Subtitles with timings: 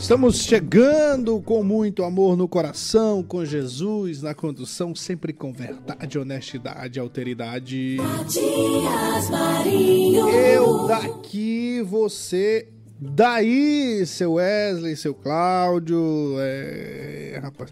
[0.00, 6.98] Estamos chegando com muito amor no coração, com Jesus na condução, sempre com verdade, honestidade
[6.98, 7.98] alteridade.
[7.98, 10.28] Matias Marinho.
[10.30, 12.66] Eu daqui, você
[12.98, 16.34] daí, seu Wesley, seu Cláudio.
[16.38, 17.70] É, rapaz.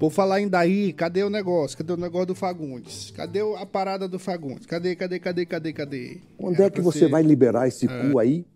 [0.00, 1.76] Vou falar em daí, cadê o negócio?
[1.76, 3.12] Cadê o negócio do Fagundes?
[3.14, 4.66] Cadê a parada do Fagundes?
[4.66, 6.18] Cadê, cadê, cadê, cadê, cadê?
[6.38, 8.46] Onde é que você vai liberar esse cu aí?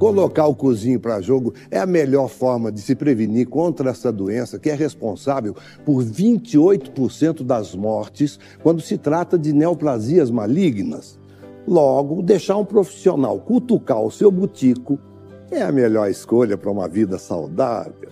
[0.00, 4.58] Colocar o cozinho para jogo é a melhor forma de se prevenir contra essa doença
[4.58, 11.18] que é responsável por 28% das mortes quando se trata de neoplasias malignas.
[11.68, 14.98] Logo, deixar um profissional cutucar o seu butico
[15.50, 18.09] é a melhor escolha para uma vida saudável.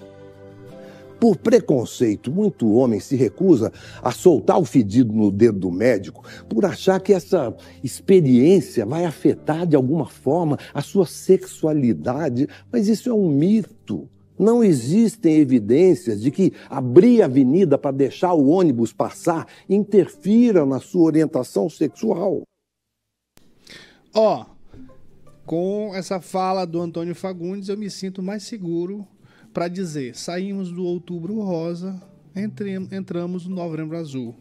[1.20, 6.64] Por preconceito, muito homem se recusa a soltar o fedido no dedo do médico por
[6.64, 13.12] achar que essa experiência vai afetar de alguma forma a sua sexualidade, mas isso é
[13.12, 14.08] um mito.
[14.38, 20.78] Não existem evidências de que abrir a avenida para deixar o ônibus passar interfira na
[20.78, 22.42] sua orientação sexual.
[24.14, 24.46] Ó,
[25.44, 29.04] com essa fala do Antônio Fagundes, eu me sinto mais seguro
[29.52, 32.00] para dizer: saímos do outubro rosa,
[32.34, 34.34] entre, entramos no novembro azul.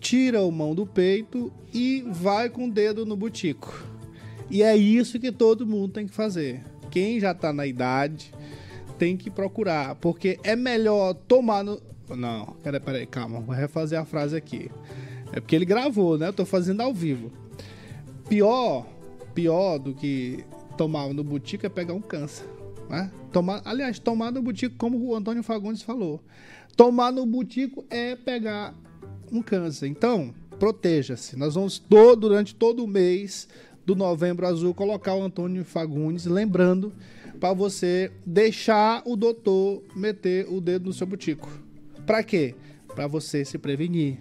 [0.00, 3.84] Tira o mão do peito e vai com o dedo no butico.
[4.50, 6.64] E é isso que todo mundo tem que fazer.
[6.90, 8.32] Quem já está na idade
[8.98, 11.80] tem que procurar, porque é melhor tomar no.
[12.16, 14.70] Não, peraí, peraí, calma, vou refazer a frase aqui.
[15.32, 16.28] É porque ele gravou, né?
[16.28, 17.30] Eu tô fazendo ao vivo.
[18.28, 18.86] Pior,
[19.34, 20.44] pior do que
[20.76, 22.46] tomar no butico é pegar um câncer.
[22.88, 23.10] Né?
[23.32, 26.22] Tomar, aliás, tomar no butico, como o Antônio Fagundes falou.
[26.76, 28.74] Tomar no butico é pegar
[29.30, 29.88] um câncer.
[29.88, 31.36] Então, proteja-se.
[31.36, 33.48] Nós vamos todo, durante todo o mês
[33.84, 36.92] do Novembro Azul colocar o Antônio Fagundes, lembrando
[37.38, 41.48] para você deixar o doutor meter o dedo no seu butico.
[42.04, 42.54] Para quê?
[42.94, 44.18] Para você se prevenir.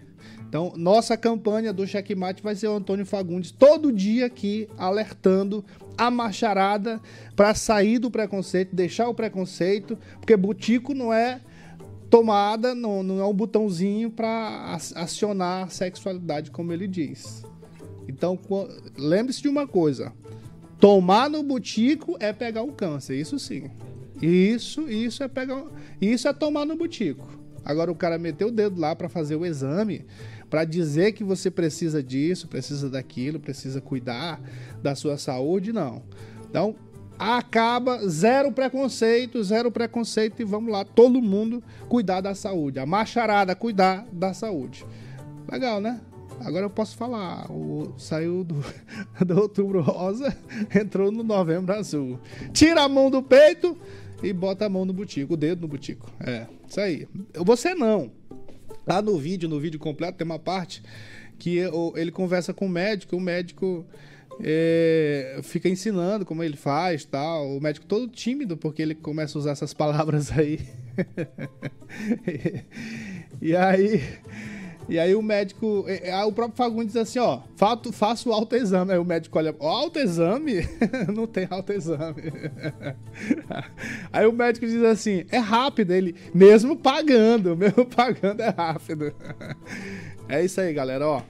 [0.47, 5.63] Então, nossa campanha do Checkmate vai ser o Antônio Fagundes todo dia aqui alertando
[5.97, 7.01] a macharada
[7.35, 11.41] para sair do preconceito, deixar o preconceito, porque butico não é
[12.09, 17.43] tomada, não, não é um botãozinho para acionar a sexualidade, como ele diz.
[18.07, 18.39] Então,
[18.97, 20.13] lembre-se de uma coisa:
[20.79, 23.69] tomar no butico é pegar o câncer, isso sim.
[24.21, 25.63] Isso, isso é pegar,
[26.01, 27.27] isso é tomar no butico.
[27.63, 30.05] Agora o cara meteu o dedo lá para fazer o exame,
[30.49, 34.41] para dizer que você precisa disso, precisa daquilo, precisa cuidar
[34.81, 36.03] da sua saúde, não.
[36.49, 36.75] Então,
[37.19, 42.79] acaba zero preconceito, zero preconceito e vamos lá, todo mundo cuidar da saúde.
[42.79, 44.85] A macharada cuidar da saúde.
[45.51, 45.99] Legal, né?
[46.39, 48.63] Agora eu posso falar, o, saiu do,
[49.25, 50.35] do outubro rosa,
[50.73, 52.19] entrou no novembro azul.
[52.53, 53.75] Tira a mão do peito
[54.21, 56.11] e bota a mão no butico, o dedo no butico.
[56.19, 57.07] É, isso aí.
[57.33, 58.11] Você não.
[58.87, 60.81] Lá no vídeo, no vídeo completo, tem uma parte
[61.37, 61.59] que
[61.95, 63.85] ele conversa com o médico, o médico
[64.39, 67.57] é, fica ensinando como ele faz tal.
[67.57, 70.59] O médico todo tímido, porque ele começa a usar essas palavras aí.
[73.41, 74.01] e aí.
[74.89, 75.85] E aí o médico,
[76.27, 77.41] o próprio Fagundes diz assim, ó,
[77.91, 78.93] faço o autoexame.
[78.93, 80.67] Aí o médico olha, autoexame?
[81.13, 82.31] Não tem autoexame.
[84.13, 89.13] Aí o médico diz assim, é rápido, ele, mesmo pagando, mesmo pagando é rápido.
[90.29, 91.21] É isso aí, galera, ó.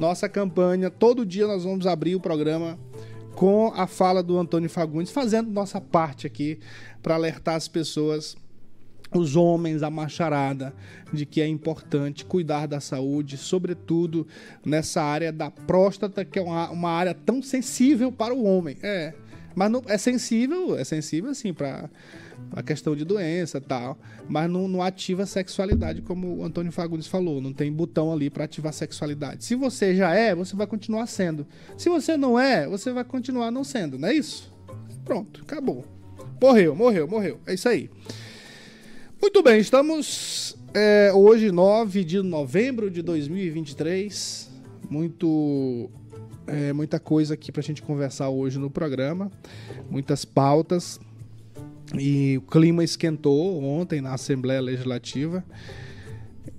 [0.00, 2.78] Nossa campanha, todo dia nós vamos abrir o programa
[3.34, 6.58] com a fala do Antônio Fagundes, fazendo nossa parte aqui
[7.02, 8.36] para alertar as pessoas
[9.14, 10.74] os homens, a macharada,
[11.12, 14.26] de que é importante cuidar da saúde, sobretudo
[14.64, 18.76] nessa área da próstata, que é uma, uma área tão sensível para o homem.
[18.82, 19.12] É,
[19.54, 21.88] mas não, é sensível, é sensível assim para
[22.52, 23.98] a questão de doença tal,
[24.28, 28.30] mas não, não, ativa a sexualidade, como o Antônio Fagundes falou, não tem botão ali
[28.30, 29.44] para ativar a sexualidade.
[29.44, 31.46] Se você já é, você vai continuar sendo.
[31.76, 34.52] Se você não é, você vai continuar não sendo, não é isso?
[35.04, 35.84] Pronto, acabou.
[36.40, 37.40] Morreu, morreu, morreu.
[37.46, 37.88] É isso aí.
[39.22, 44.50] Muito bem, estamos é, hoje, 9 de novembro de 2023.
[44.90, 45.88] Muito.
[46.44, 49.30] É, muita coisa aqui pra gente conversar hoje no programa.
[49.88, 50.98] Muitas pautas.
[51.96, 55.44] E o clima esquentou ontem na Assembleia Legislativa.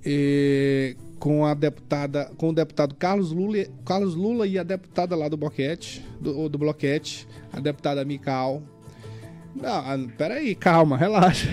[0.06, 5.28] E, com a deputada, com o deputado Carlos Lula, Carlos Lula e a deputada lá
[5.28, 8.64] do Boquete, do, do Bloquete, a deputada Mical.
[9.56, 11.50] Não, peraí, calma, relaxa.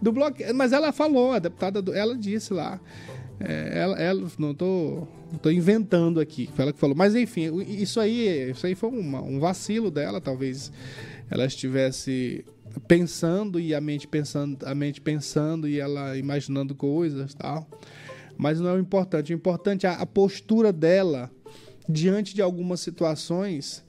[0.00, 0.50] do bloque...
[0.52, 1.94] Mas ela falou, a deputada, do...
[1.94, 2.80] ela disse lá.
[3.38, 5.06] É, ela, ela, não tô,
[5.42, 6.96] tô inventando aqui, foi ela que falou.
[6.96, 10.72] Mas enfim, isso aí, isso aí foi uma, um vacilo dela, talvez
[11.30, 12.44] ela estivesse
[12.86, 17.68] pensando e a mente pensando, a mente pensando e ela imaginando coisas, tal.
[18.38, 21.30] Mas não é o importante, o importante é a postura dela
[21.88, 23.84] diante de algumas situações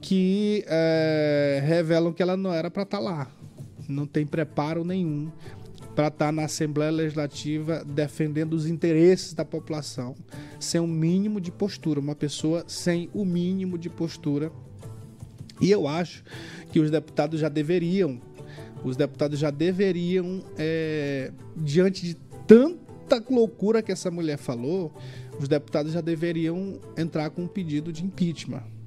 [0.00, 3.30] que é, revelam que ela não era para estar tá lá.
[3.88, 5.30] Não tem preparo nenhum
[5.94, 10.14] para estar tá na Assembleia Legislativa defendendo os interesses da população,
[10.60, 14.52] sem um mínimo de postura, uma pessoa sem o mínimo de postura.
[15.60, 16.22] E eu acho
[16.70, 18.20] que os deputados já deveriam,
[18.84, 22.14] os deputados já deveriam, é, diante de
[22.46, 24.94] tanta loucura que essa mulher falou,
[25.40, 28.77] os deputados já deveriam entrar com um pedido de impeachment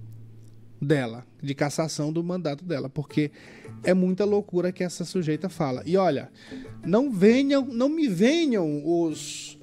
[0.81, 3.29] dela, de cassação do mandato dela, porque
[3.83, 5.83] é muita loucura que essa sujeita fala.
[5.85, 6.31] E olha,
[6.83, 9.59] não venham, não me venham os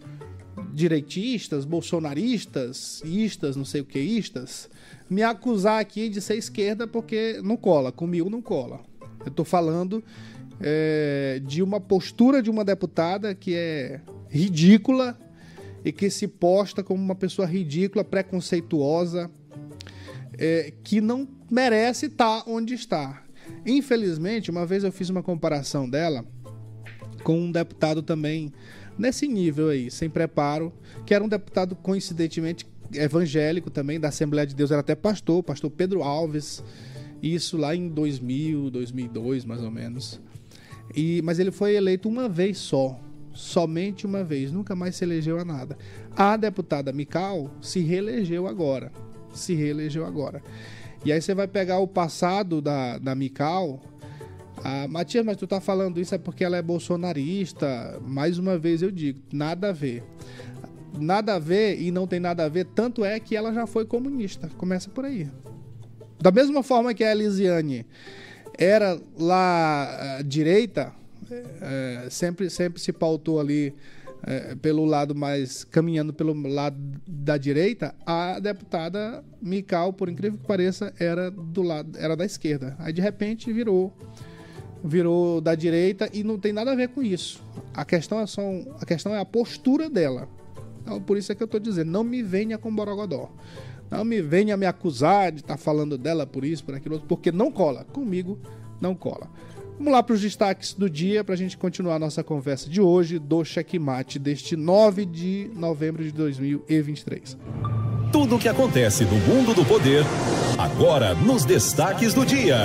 [0.73, 4.71] direitistas, bolsonaristas, istas, não sei o que istas,
[5.11, 8.81] me acusar aqui de ser esquerda porque não cola, comigo não cola.
[9.25, 10.03] Eu tô falando
[10.61, 15.19] é, de uma postura de uma deputada que é ridícula
[15.85, 19.31] e que se posta como uma pessoa ridícula, preconceituosa,
[20.39, 23.23] é, que não merece estar onde está.
[23.67, 26.25] Infelizmente, uma vez eu fiz uma comparação dela
[27.25, 28.53] com um deputado também
[28.97, 30.73] nesse nível aí, sem preparo,
[31.05, 35.71] que era um deputado coincidentemente evangélico também, da Assembleia de Deus, era até pastor, pastor
[35.71, 36.63] Pedro Alves,
[37.23, 40.21] isso lá em 2000, 2002 mais ou menos.
[40.95, 42.99] E, mas ele foi eleito uma vez só,
[43.33, 45.77] somente uma vez, nunca mais se elegeu a nada.
[46.17, 48.91] A deputada Mical se reelegeu agora
[49.33, 50.43] se reelegeu agora.
[51.05, 53.81] E aí você vai pegar o passado da, da Mical.
[54.65, 58.01] Ah, Matias, mas tu tá falando isso é porque ela é bolsonarista.
[58.05, 60.03] Mais uma vez eu digo, nada a ver.
[60.99, 63.85] Nada a ver e não tem nada a ver, tanto é que ela já foi
[63.85, 64.49] comunista.
[64.57, 65.29] Começa por aí.
[66.21, 67.87] Da mesma forma que a Elisiane
[68.59, 70.93] era lá à direita,
[71.31, 73.73] é, sempre, sempre se pautou ali
[74.23, 75.65] é, pelo lado mais.
[75.65, 76.77] caminhando pelo lado
[77.07, 81.97] da direita, a deputada Mical, por incrível que pareça, era do lado.
[81.99, 82.77] era da esquerda.
[82.79, 83.97] Aí de repente virou.
[84.83, 87.43] Virou da direita e não tem nada a ver com isso.
[87.75, 88.43] A questão é, só,
[88.81, 90.29] a, questão é a postura dela.
[90.83, 93.29] Então, por isso é que eu estou dizendo, não me venha com Borogodó.
[93.91, 97.33] Não me venha me acusar de estar tá falando dela por isso, por aquilo, porque
[97.33, 97.85] não cola.
[97.85, 98.39] Comigo
[98.81, 99.29] não cola.
[99.79, 102.81] Vamos lá para os destaques do dia para a gente continuar a nossa conversa de
[102.81, 107.39] hoje do checkmate deste 9 de novembro de 2023.
[108.11, 110.03] Tudo o que acontece no mundo do poder,
[110.59, 112.57] agora nos destaques do dia.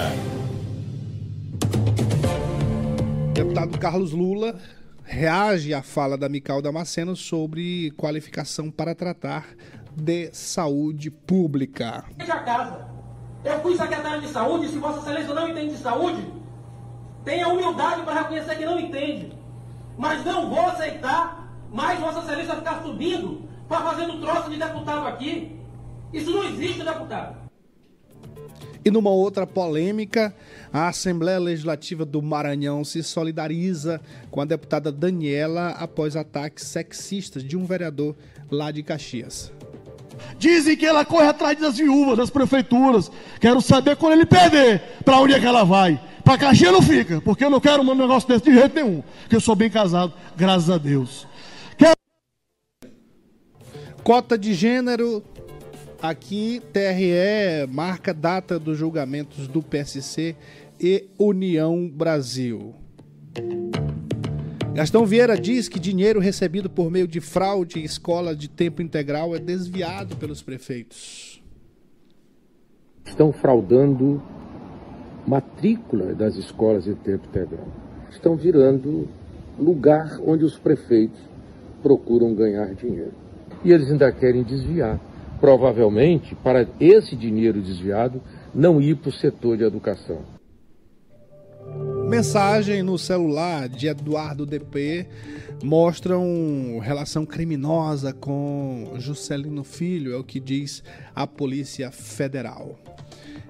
[3.35, 4.59] Deputado Carlos Lula
[5.03, 9.49] reage à fala da Mical Damasceno sobre qualificação para tratar
[9.95, 12.05] de saúde pública.
[12.17, 12.87] Veja a casa.
[13.45, 16.25] Eu fui secretário de saúde, se Vossa Excelência não entende de saúde,
[17.23, 19.31] Tenha humildade para reconhecer que não entende.
[19.97, 25.55] Mas não vou aceitar mais Vossa Excelência ficar subindo para fazendo troça de deputado aqui.
[26.11, 27.43] Isso não existe, deputado.
[28.85, 30.35] E numa outra polêmica,
[30.71, 37.55] a Assembleia Legislativa do Maranhão se solidariza com a deputada Daniela após ataques sexistas de
[37.55, 38.13] um vereador
[38.51, 39.51] lá de Caxias.
[40.37, 43.09] Dizem que ela corre atrás das viúvas, das prefeituras.
[43.39, 45.99] Quero saber quando ele perder, para onde é que ela vai.
[46.23, 49.03] Para Caxias não fica, porque eu não quero um negócio desse de jeito nenhum.
[49.21, 51.27] Porque eu sou bem casado, graças a Deus.
[51.77, 51.95] Quero...
[54.03, 55.23] Cota de gênero.
[56.01, 60.35] Aqui, TRE marca data dos julgamentos do PSC
[60.79, 62.75] e União Brasil.
[64.73, 69.35] Gastão Vieira diz que dinheiro recebido por meio de fraude em escola de tempo integral
[69.35, 71.41] é desviado pelos prefeitos.
[73.05, 74.21] Estão fraudando
[75.27, 77.67] matrícula das escolas de tempo integral.
[78.09, 79.07] Estão virando
[79.57, 81.19] lugar onde os prefeitos
[81.81, 83.13] procuram ganhar dinheiro.
[83.63, 84.99] E eles ainda querem desviar.
[85.39, 88.21] Provavelmente, para esse dinheiro desviado,
[88.53, 90.19] não ir para o setor de educação.
[92.07, 95.07] Mensagem no celular de Eduardo DP
[95.63, 100.83] mostram relação criminosa com Juscelino Filho, é o que diz
[101.15, 102.77] a Polícia Federal.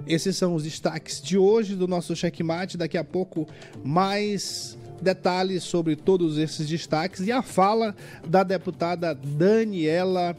[0.06, 2.78] Esses são os destaques de hoje do nosso checkmate.
[2.78, 3.48] Daqui a pouco,
[3.84, 10.36] mais detalhes sobre todos esses destaques e a fala da deputada Daniela.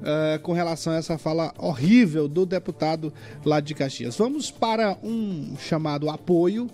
[0.00, 3.12] Uh, com relação a essa fala horrível do deputado
[3.44, 4.16] lá de Caxias.
[4.16, 6.70] Vamos para um chamado apoio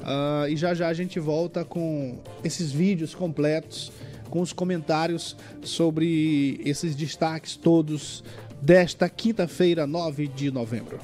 [0.00, 3.90] uh, e já já a gente volta com esses vídeos completos,
[4.30, 8.22] com os comentários sobre esses destaques todos
[8.62, 10.98] desta quinta-feira, 9 de novembro.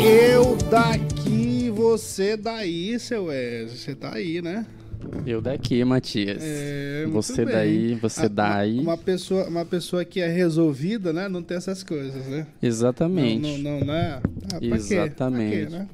[0.00, 3.76] Eu daqui, você daí, seu Wesley.
[3.76, 4.66] Você tá aí, né?
[5.24, 6.42] Eu daqui, Matias.
[6.42, 7.54] É, você bem.
[7.54, 8.78] daí, você Ah, daí.
[8.80, 11.28] Uma, pessoa, uma pessoa que é resolvida, né?
[11.28, 12.46] Não tem essas coisas, né?
[12.62, 13.40] Exatamente.
[13.40, 14.20] Não, não, não, né?
[14.22, 14.68] Ah, pra quê?
[14.68, 15.70] Quê, Exatamente.
[15.72, 15.88] né?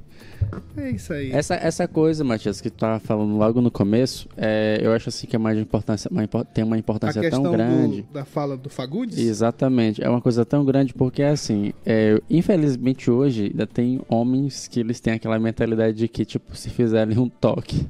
[0.76, 1.30] É isso aí.
[1.32, 5.26] Essa, essa coisa, Matias, que tu tava falando logo no começo, é, eu acho assim
[5.26, 6.11] que é mais importância,
[6.52, 8.02] tem uma importância tão grande.
[8.02, 9.18] do, da fala do Fagundes?
[9.18, 14.80] Exatamente, é uma coisa tão grande porque assim, é, infelizmente hoje ainda tem homens que
[14.80, 17.87] eles têm aquela mentalidade de que tipo se fizerem um toque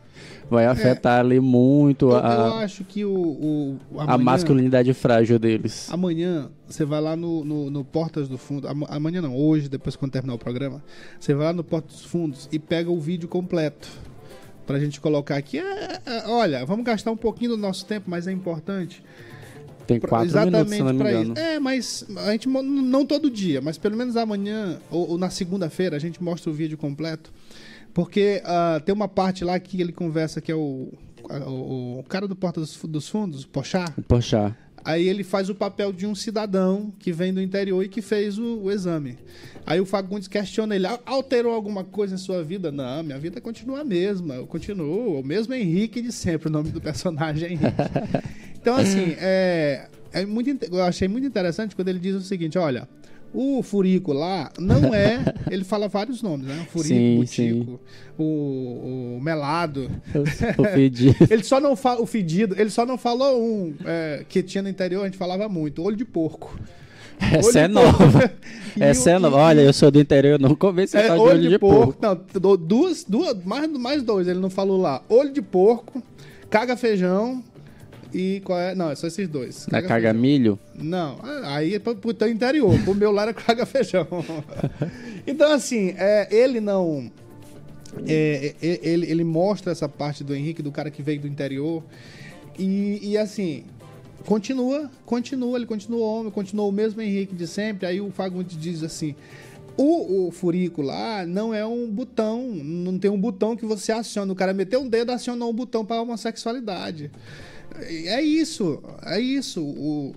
[0.55, 5.39] vai afetar ali muito Eu, eu a, acho que o, o a amanhã- masculinidade frágil
[5.39, 5.89] deles.
[5.93, 8.67] Amanhã você vai lá no, no, no Portas do Fundo.
[8.67, 10.83] ama- Amanhã não, hoje, depois quando terminar o programa.
[11.21, 13.89] Você vai lá no Portas dos Fundos e pega o vídeo completo.
[14.67, 15.59] Pra gente colocar aqui.
[15.59, 19.03] É, é, olha, vamos gastar um pouquinho do nosso tempo, mas é importante.
[19.87, 21.35] Tem quatro minutos, se não me pra engano.
[21.35, 21.43] isso.
[21.43, 25.95] É, mas a gente não todo dia, mas pelo menos amanhã ou, ou na segunda-feira
[25.97, 27.31] a gente mostra o vídeo completo.
[27.95, 30.93] Porque ah, tem uma parte lá que ele conversa que é o,
[31.47, 33.95] o, o cara do Porta dos, dos Fundos, o Pochá.
[34.07, 38.03] Poxa, Aí ele faz o papel de um cidadão que vem do interior e que
[38.03, 39.17] fez o, o exame.
[39.65, 42.71] Aí o Fagundes questiona ele: "Al- alterou alguma coisa em sua vida?
[42.71, 44.35] Não, minha vida continua a mesma.
[44.35, 46.49] Eu continuo, o mesmo Henrique de sempre.
[46.49, 47.73] O nome do personagem é Henrique.
[48.65, 52.87] Então, assim, é, é muito, eu achei muito interessante quando ele diz o seguinte: olha.
[53.35, 55.21] O Furico lá não é.
[55.51, 56.63] Ele fala vários nomes, né?
[56.69, 57.79] O Furico, Sim, o sim.
[58.17, 59.91] O, o Melado.
[60.57, 61.17] o pedido.
[61.29, 64.69] Ele só não fala o fedido, ele só não falou um é, que tinha no
[64.69, 66.57] interior, a gente falava muito, olho de porco.
[67.21, 68.03] Essa é de porco.
[68.03, 68.33] nova.
[68.79, 69.37] Essa o- é nova.
[69.37, 71.97] Olha, eu sou do interior, eu não comi esse É, de olho, olho de, porco.
[72.01, 75.03] Não, do- duas, duas, mais, mais dois, ele não falou lá.
[75.09, 76.01] Olho de porco,
[76.49, 77.43] caga feijão
[78.15, 78.75] e qual é?
[78.77, 79.67] Não, é só esses dois.
[79.67, 80.21] Da caga feijão.
[80.21, 80.59] milho?
[80.73, 82.79] Não, aí é pro, pro teu interior.
[82.85, 84.07] Pro meu lá era caga feijão.
[85.27, 87.11] então, assim, é, ele não.
[88.07, 91.83] é, é, ele, ele mostra essa parte do Henrique, do cara que veio do interior.
[92.57, 93.65] E, e, assim,
[94.25, 97.85] continua, continua, ele continua homem, continua o mesmo Henrique de sempre.
[97.85, 99.17] Aí o Fagundes diz assim.
[99.77, 104.33] O, o furico lá não é um botão, não tem um botão que você aciona.
[104.33, 107.11] O cara meteu um dedo, acionou um botão para homossexualidade.
[107.81, 109.63] É isso, é isso.
[109.63, 110.15] O,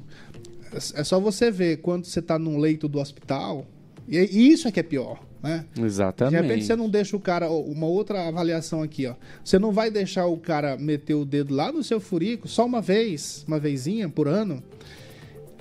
[0.94, 3.66] é só você ver quando você tá num leito do hospital,
[4.08, 5.66] e é- isso é que é pior, né?
[5.74, 6.42] De Exatamente.
[6.42, 9.16] repente você não deixa o cara, uma outra avaliação aqui, ó.
[9.44, 12.82] Você não vai deixar o cara meter o dedo lá no seu furico só uma
[12.82, 14.62] vez, uma vezinha por ano.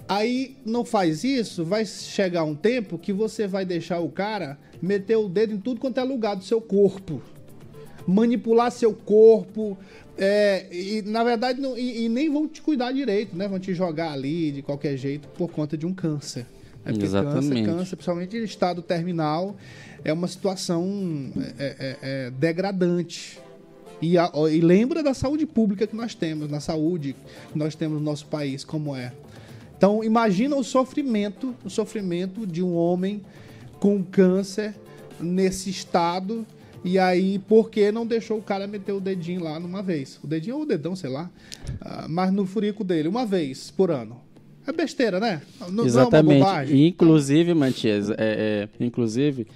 [0.09, 5.17] Aí não faz isso, vai chegar um tempo que você vai deixar o cara meter
[5.17, 7.21] o dedo em tudo quanto é lugar do seu corpo.
[8.07, 9.77] Manipular seu corpo.
[10.19, 13.47] é, e na verdade, não- e, e nem vão te cuidar direito, né?
[13.47, 16.47] Vão te jogar ali de qualquer jeito por conta de um câncer.
[16.87, 17.49] É porque Exatamente.
[17.49, 19.57] Câncer, câncer, principalmente em estado terminal,
[20.05, 23.39] é uma situação é, é, é, degradante.
[24.01, 27.15] E, a- e lembra da saúde pública que nós temos, na saúde
[27.53, 29.13] que nós temos no nosso país, como é.
[29.77, 33.21] Então, imagina o sofrimento, o sofrimento de um homem
[33.81, 34.75] com câncer
[35.21, 36.47] nesse estado.
[36.87, 40.21] E aí, por que não deixou o cara meter o dedinho lá numa vez?
[40.23, 41.29] O dedinho ou o dedão, sei lá.
[41.81, 44.21] Ah, mas no furico dele, uma vez por ano.
[44.65, 45.43] É besteira, né?
[45.61, 46.39] Não, não é uma Exatamente.
[46.39, 46.87] bobagem.
[46.87, 49.49] Inclusive, Matias, é, é, inclusive,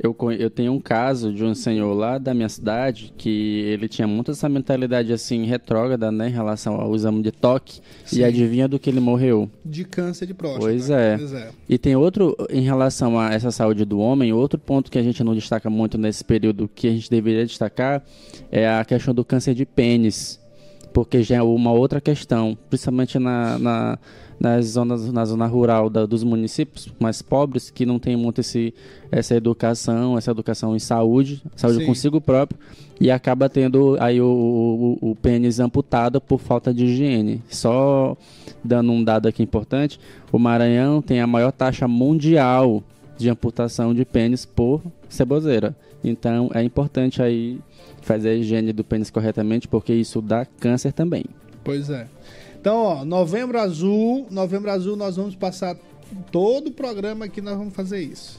[0.00, 4.06] eu, eu tenho um caso de um senhor lá da minha cidade que ele tinha
[4.06, 7.80] muito essa mentalidade assim retrógrada, né, em relação ao exame de toque.
[8.04, 8.20] Sim.
[8.20, 9.50] E adivinha do que ele morreu?
[9.64, 10.64] De câncer de próstata.
[10.64, 11.18] Pois é.
[11.18, 11.50] Pois é.
[11.68, 15.22] E tem outro, em relação a essa saúde do homem, outro ponto que a gente
[15.24, 18.02] não destaca muito nesse período que a gente deveria destacar
[18.50, 20.40] é a questão do câncer de pênis.
[20.92, 23.98] porque já é uma outra questão, principalmente na, na,
[24.40, 28.72] nas zonas, na zona rural da- dos municípios mais pobres, que não tem muito esse,
[29.10, 31.86] essa educação, essa educação em saúde, saúde Sim.
[31.86, 32.58] consigo próprio,
[33.00, 37.42] e acaba tendo aí o, o, o pênis amputado por falta de higiene.
[37.48, 38.16] Só
[38.62, 39.98] dando um dado aqui importante,
[40.32, 42.82] o Maranhão tem a maior taxa mundial
[43.16, 45.74] de amputação de pênis por ceboseira.
[46.04, 47.58] Então é importante aí
[48.02, 51.24] fazer a higiene do pênis corretamente, porque isso dá câncer também.
[51.64, 52.06] Pois é.
[52.68, 55.74] Então, ó, Novembro Azul, Novembro Azul nós vamos passar
[56.30, 58.38] todo o programa aqui nós vamos fazer isso.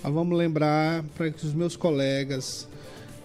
[0.00, 2.68] Nós vamos lembrar para que os meus colegas,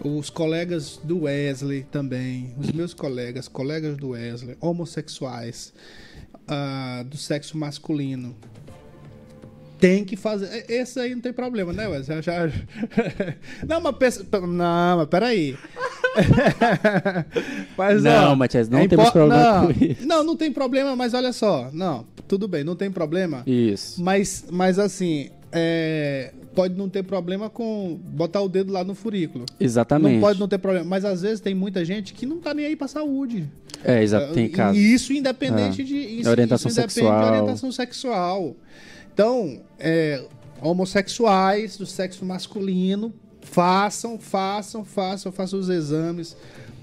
[0.03, 5.71] os colegas do Wesley também, os meus colegas, colegas do Wesley, homossexuais,
[6.47, 8.35] ah, do sexo masculino,
[9.79, 10.65] tem que fazer.
[10.67, 12.23] Esse aí não tem problema, né, Wesley?
[12.23, 12.49] Já-
[13.69, 14.25] Não, mas pensa...
[14.47, 15.55] Não, mas peraí.
[17.77, 20.07] mas, Não, ó, Matias, não é temos problema não, com isso.
[20.07, 21.69] Não, não tem problema, mas olha só.
[21.73, 23.43] Não, tudo bem, não tem problema.
[23.45, 24.01] Isso.
[24.03, 29.45] Mas, mas assim, é, pode não ter problema com botar o dedo lá no furículo.
[29.59, 30.13] Exatamente.
[30.15, 30.85] Não pode não ter problema.
[30.85, 33.49] Mas às vezes tem muita gente que não tá nem aí pra saúde.
[33.83, 34.77] É, exato, tem E caso.
[34.77, 35.85] isso independente É.
[35.85, 37.19] de isso, Orientação isso sexual.
[37.21, 38.55] de orientação sexual.
[39.13, 40.23] Então, é,
[40.61, 46.35] homossexuais do sexo masculino, façam, façam, façam, façam os exames.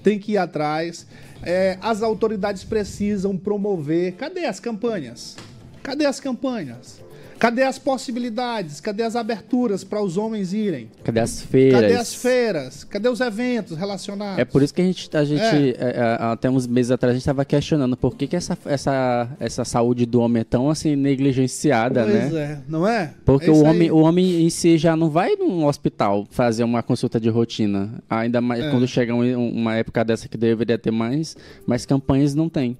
[0.03, 1.05] Tem que ir atrás.
[1.43, 4.13] É, as autoridades precisam promover.
[4.13, 5.35] Cadê as campanhas?
[5.83, 7.01] Cadê as campanhas?
[7.39, 8.81] Cadê as possibilidades?
[8.81, 10.89] Cadê as aberturas para os homens irem?
[11.03, 11.81] Cadê as feiras?
[11.81, 12.83] Cadê as feiras?
[12.83, 14.39] Cadê os eventos relacionados?
[14.39, 15.75] É por isso que a gente, a gente É.
[15.77, 19.29] é, é, até uns meses atrás, a gente estava questionando por que, que essa, essa,
[19.39, 22.41] essa saúde do homem é tão assim negligenciada, Pois né?
[22.41, 23.13] é, não é?
[23.25, 23.91] Porque É o homem, aí.
[23.91, 28.01] o homem em si já não vai num hospital fazer uma consulta de rotina.
[28.09, 28.71] Ainda mais É.
[28.71, 31.35] quando chega um- uma época dessa que deveria ter mais,
[31.67, 32.77] mas campanhas não tem.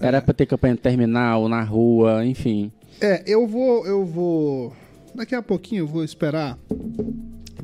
[0.00, 0.08] É.
[0.08, 2.70] Era pra ter campanha terminal, na rua, enfim.
[3.00, 4.74] É, eu vou, eu vou.
[5.14, 6.58] Daqui a pouquinho eu vou esperar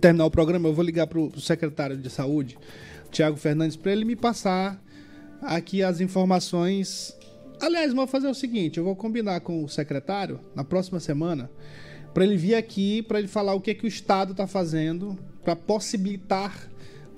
[0.01, 2.59] terminar o programa, eu vou ligar pro secretário de saúde,
[3.11, 4.83] Tiago Fernandes, para ele me passar
[5.41, 7.17] aqui as informações.
[7.61, 11.49] Aliás, vou fazer o seguinte, eu vou combinar com o secretário na próxima semana
[12.13, 15.57] para ele vir aqui, para ele falar o que que o estado está fazendo para
[15.57, 16.69] possibilitar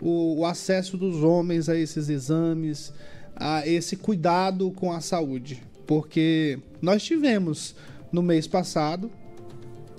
[0.01, 2.93] o, o acesso dos homens a esses exames,
[3.35, 7.75] a esse cuidado com a saúde, porque nós tivemos
[8.15, 9.11] no mês passado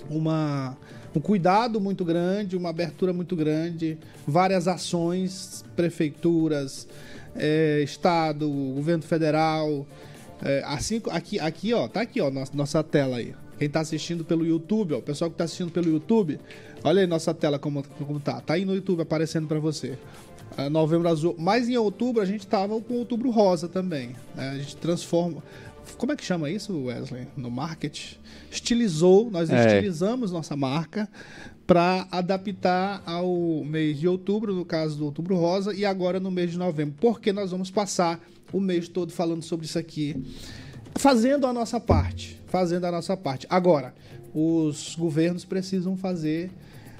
[0.08, 0.76] uma,
[1.14, 6.88] um cuidado muito grande, uma abertura muito grande, várias ações, prefeituras,
[7.34, 9.86] eh, estado, governo federal,
[10.42, 13.34] eh, assim aqui aqui ó, tá aqui ó, nossa, nossa tela aí.
[13.58, 16.38] Quem tá assistindo pelo YouTube, ó, o pessoal que tá assistindo pelo YouTube,
[16.84, 18.40] olha aí nossa tela como, como tá.
[18.40, 19.98] Tá aí no YouTube aparecendo para você.
[20.56, 24.10] Ah, novembro azul, mas em outubro a gente tava com outubro rosa também.
[24.34, 24.50] né?
[24.50, 25.42] A gente transforma.
[25.96, 27.26] Como é que chama isso, Wesley?
[27.36, 28.16] No marketing?
[28.50, 29.66] Estilizou, nós É.
[29.66, 31.08] estilizamos nossa marca
[31.66, 36.50] para adaptar ao mês de outubro, no caso do outubro rosa, e agora no mês
[36.52, 38.20] de novembro, porque nós vamos passar
[38.52, 40.14] o mês todo falando sobre isso aqui,
[40.96, 43.46] fazendo a nossa parte, fazendo a nossa parte.
[43.50, 43.94] Agora,
[44.34, 46.50] os governos precisam fazer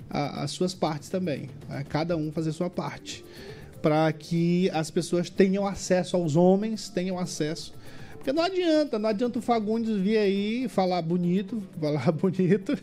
[0.08, 1.84] a- as suas partes também, né?
[1.88, 3.24] cada um fazer sua parte,
[3.82, 7.74] para que as pessoas tenham acesso aos homens, tenham acesso
[8.26, 12.76] porque não adianta, não adianta o Fagundes vir aí falar bonito, falar bonito,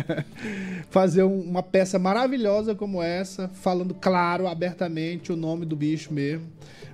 [0.88, 6.46] fazer um- uma peça maravilhosa como essa, falando claro, abertamente o nome do bicho mesmo,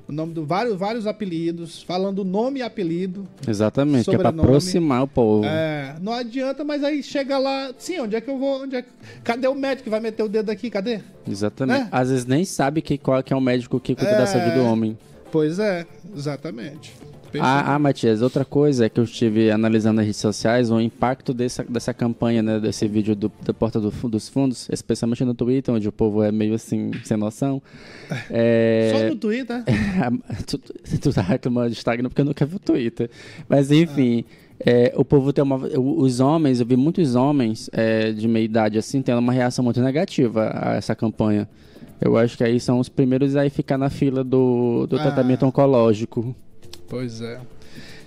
[0.08, 3.28] o nome do vários, vários apelidos, falando nome e apelido.
[3.46, 5.44] Exatamente, que é pra aproximar o povo.
[5.44, 8.62] É, não adianta, mas aí chega lá, sim, onde é que eu vou?
[8.64, 8.88] Onde é que-
[9.22, 10.68] Cadê o médico que vai meter o dedo aqui?
[10.68, 10.98] Cadê?
[11.30, 11.78] Exatamente.
[11.82, 11.88] Né?
[11.92, 14.18] Às vezes nem sabe que, qual que é o médico que cuida É.
[14.18, 14.98] da saúde do homem.
[15.30, 15.86] Pois é,
[16.16, 16.92] exatamente.
[17.40, 21.34] Ah, ah, Matias, outra coisa é que eu estive analisando nas redes sociais o impacto
[21.34, 25.74] dessa, dessa campanha, né, desse vídeo do, da Porta do dos Fundos, especialmente no Twitter,
[25.74, 27.60] onde o povo é meio assim, sem noção.
[28.30, 28.92] É...
[28.96, 29.62] Só no Twitter.
[30.46, 33.10] tu, tu tá reclamando do Instagram porque eu nunca vi o Twitter.
[33.48, 34.24] Mas enfim,
[34.60, 35.56] é, o povo tem uma.
[35.56, 39.80] Os homens, eu vi muitos homens é, de meia idade assim, tendo uma reação muito
[39.80, 41.48] negativa a essa campanha.
[42.00, 45.02] Eu acho que aí são os primeiros a ficar na fila do, do Ah.
[45.02, 46.34] tratamento oncológico.
[46.88, 47.40] Pois é.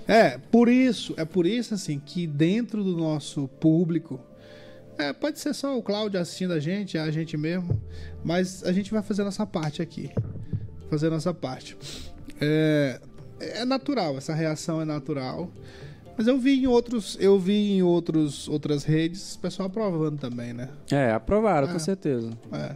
[0.07, 4.19] É, por isso, é por isso assim que dentro do nosso público,
[4.97, 7.79] é, pode ser só o Cláudio assistindo a gente, a gente mesmo,
[8.23, 10.09] mas a gente vai fazer nossa parte aqui.
[10.89, 11.77] Fazer nossa parte.
[12.41, 12.99] É,
[13.39, 15.49] é natural, essa reação é natural.
[16.17, 20.53] Mas eu vi em outros, eu vi em outros outras redes, o pessoal aprovando também,
[20.53, 20.69] né?
[20.91, 21.71] É, aprovaram, Ah.
[21.73, 22.29] com certeza.
[22.51, 22.75] É.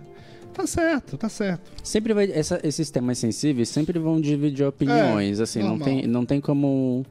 [0.56, 1.62] Tá certo, tá certo.
[1.84, 2.32] Sempre vai.
[2.32, 5.40] essa- esses temas sensíveis sempre vão dividir opiniões.
[5.40, 7.06] É, assim, não tem, não tem como.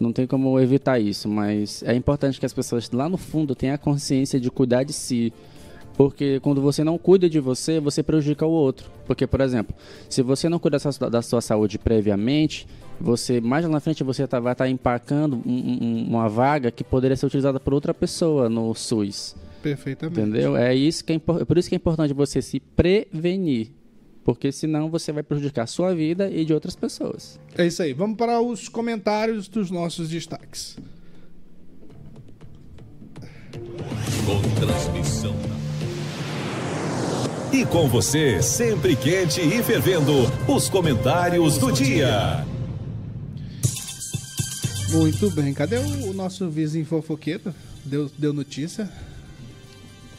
[0.00, 3.74] Não tem como evitar isso, mas é importante que as pessoas lá no fundo tenham
[3.76, 5.32] a consciência de cuidar de si.
[5.96, 8.90] Porque quando você não cuida de você, você prejudica o outro.
[9.06, 9.72] Porque, por exemplo,
[10.08, 10.78] se você não cuida
[11.10, 12.66] da sua, saúde previamente,
[13.00, 16.82] você mais lá na frente você tá- vai estar empacando um- um- uma vaga que
[16.82, 19.36] poderia ser utilizada por outra pessoa no SUS.
[19.64, 20.20] Perfeitamente.
[20.20, 20.56] Entendeu?
[20.56, 23.72] É isso que é, impor- por isso que é importante você se prevenir.
[24.22, 27.38] Porque senão você vai prejudicar a sua vida e de outras pessoas.
[27.56, 27.92] É isso aí.
[27.92, 30.76] Vamos para os comentários dos nossos destaques.
[34.26, 35.34] Com transmissão.
[37.52, 40.12] E com você, sempre quente e fervendo,
[40.48, 42.44] os comentários do dia.
[44.90, 45.52] Muito bem.
[45.54, 47.54] Cadê o, o nosso vizinho fofoqueiro?
[47.84, 48.90] Deu, deu notícia?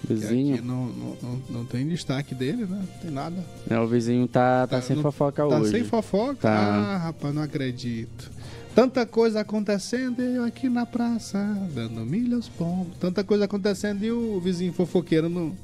[0.07, 0.63] Vizinho.
[0.63, 2.77] Não, não, não, tem destaque dele, né?
[2.79, 3.35] Não tem nada.
[3.69, 5.71] É, o vizinho tá, tá, sem não- fofoca Tá hoje.
[5.71, 6.35] sem fofoca?
[6.35, 6.51] Tá.
[6.57, 8.31] Ah, rapaz, não acredito.
[8.73, 11.37] Tanta coisa acontecendo e eu aqui na praça,
[11.73, 12.97] dando milho aos pombos.
[12.99, 15.55] Tanta coisa acontecendo e o vizinho fofoqueiro não...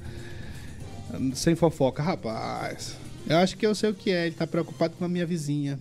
[1.36, 2.02] sem fofoca.
[2.02, 2.96] Rapaz,
[3.28, 4.28] eu acho que eu sei o que é.
[4.28, 5.78] Ele tá preocupado com a minha vizinha,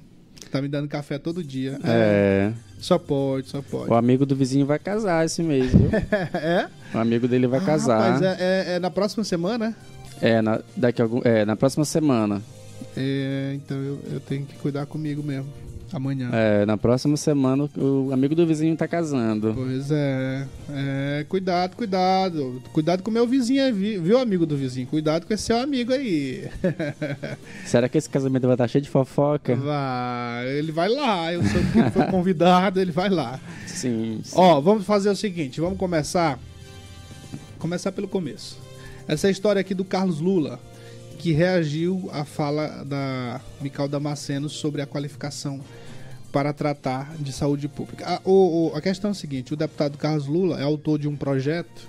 [0.49, 1.79] tá me dando café todo dia.
[1.85, 2.53] É.
[2.79, 3.91] Só pode, só pode.
[3.91, 5.91] O amigo do vizinho vai casar esse mês, viu?
[6.35, 6.69] é?
[6.95, 8.13] O amigo dele vai Ah, casar.
[8.13, 9.77] Rapaz, é, é- é na próxima semana?
[10.23, 12.43] É, na, daqui algum, é, na próxima semana.
[12.97, 15.49] É, então eu, eu tenho que cuidar comigo mesmo.
[15.93, 16.31] Amanhã.
[16.33, 19.53] É, na próxima semana o amigo do vizinho tá casando.
[19.55, 20.47] Pois é.
[20.71, 22.63] É, cuidado, cuidado.
[22.73, 24.87] Cuidado com o meu vizinho aí, vi- viu, amigo do vizinho?
[24.87, 26.49] Cuidado com esse seu amigo aí.
[27.67, 29.57] Será que esse casamento vai estar cheio de fofoca?
[29.57, 31.33] Vai, ele vai lá.
[31.33, 33.41] Eu sou que foi convidado, ele vai lá.
[33.67, 34.21] Sim.
[34.23, 34.33] sim.
[34.37, 36.39] Ó, vamos fazer o seguinte, vamos começar.
[37.59, 38.59] Começar pelo começo.
[39.09, 40.61] Essa é história aqui do Carlos Lula,
[41.21, 45.61] que reagiu à fala da Mical Damasceno sobre a qualificação
[46.33, 48.07] para tratar de saúde pública.
[48.07, 51.17] A, o- a questão é a seguinte: o deputado Carlos Lula é autor de um
[51.17, 51.89] projeto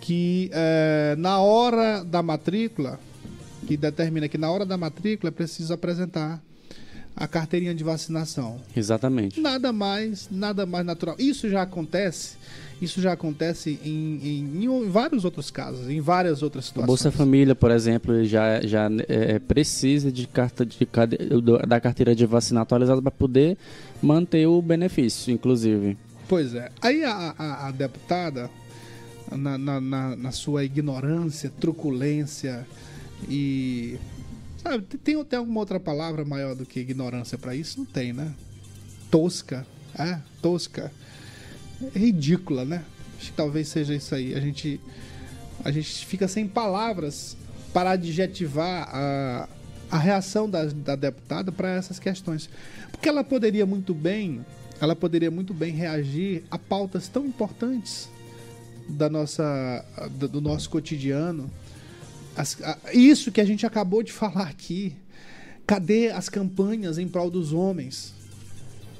[0.00, 2.98] que, eh, na hora da matrícula,
[3.66, 6.40] que determina que na hora da matrícula é preciso apresentar
[7.14, 8.60] a carteirinha de vacinação.
[8.74, 9.40] Exatamente.
[9.40, 11.16] Nada mais, nada mais natural.
[11.18, 12.36] Isso já acontece,
[12.80, 16.86] isso já acontece em, em- em vários outros casos, em várias outras O situações.
[16.86, 20.76] Bolsa Família, por exemplo, já, já é, precisa de carta de,
[21.66, 23.56] da carteira de vacina atualizada para poder
[24.02, 25.96] manter o benefício, inclusive.
[26.28, 26.70] Pois é.
[26.80, 28.50] Aí a, a- a deputada,
[29.32, 32.66] na, na- na- na sua ignorância, truculência
[33.28, 33.96] e.
[34.62, 37.78] Sabe, tem- tem, tem alguma outra palavra maior do que ignorância para isso?
[37.78, 38.32] Não tem, né?
[39.10, 39.66] Tosca.
[39.98, 40.92] É, tosca.
[41.94, 42.84] Ridícula, né?
[43.18, 44.34] Acho que talvez seja isso aí.
[44.34, 44.80] A gente,
[45.64, 47.36] a gente fica sem palavras
[47.72, 49.48] para adjetivar a,
[49.90, 52.48] a reação da, da deputada para essas questões.
[52.90, 54.44] Porque ela poderia muito bem,
[54.80, 58.08] ela poderia muito bem reagir a pautas tão importantes
[58.88, 61.50] da nossa, do do nosso cotidiano.
[62.36, 64.94] As- a- isso que a gente acabou de falar aqui.
[65.66, 68.14] Cadê as campanhas em prol dos homens?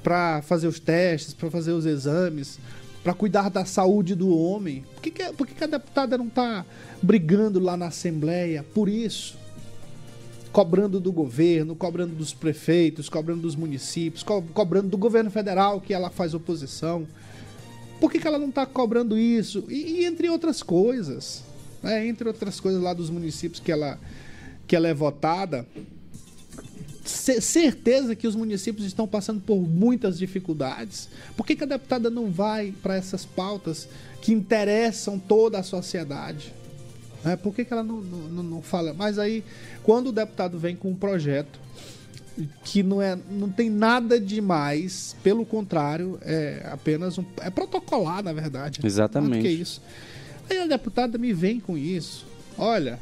[0.03, 2.57] Para fazer os testes, para fazer os exames,
[3.03, 4.83] para cuidar da saúde do homem.
[4.93, 6.65] Por que, que, por que que a deputada não está
[7.01, 9.37] brigando lá na Assembleia por isso?
[10.51, 15.93] Cobrando do governo, cobrando dos prefeitos, cobrando dos municípios, co- cobrando do governo federal que
[15.93, 17.07] ela faz oposição.
[17.99, 19.63] Por que, que ela não está cobrando isso?
[19.69, 21.43] E, e entre outras coisas.
[21.83, 22.07] né?
[22.07, 23.99] Entre outras coisas lá dos municípios que ela,
[24.65, 25.67] que ela é votada.
[27.09, 31.09] Ce- certeza que os municípios estão passando por muitas dificuldades.
[31.35, 33.87] Por que, que a deputada não vai para essas pautas
[34.21, 36.53] que interessam toda a sociedade?
[37.23, 37.35] né?
[37.35, 38.93] Por que, que ela não, não, não- fala?
[38.93, 39.43] Mas aí,
[39.83, 41.59] quando o deputado vem com um projeto
[42.63, 47.25] que não, é, não tem nada demais, pelo contrário, é apenas um.
[47.41, 48.79] É protocolar, na verdade.
[48.83, 49.47] Exatamente.
[49.49, 49.81] Isso.
[50.49, 52.25] Aí a deputada me vem com isso.
[52.57, 52.97] Olha,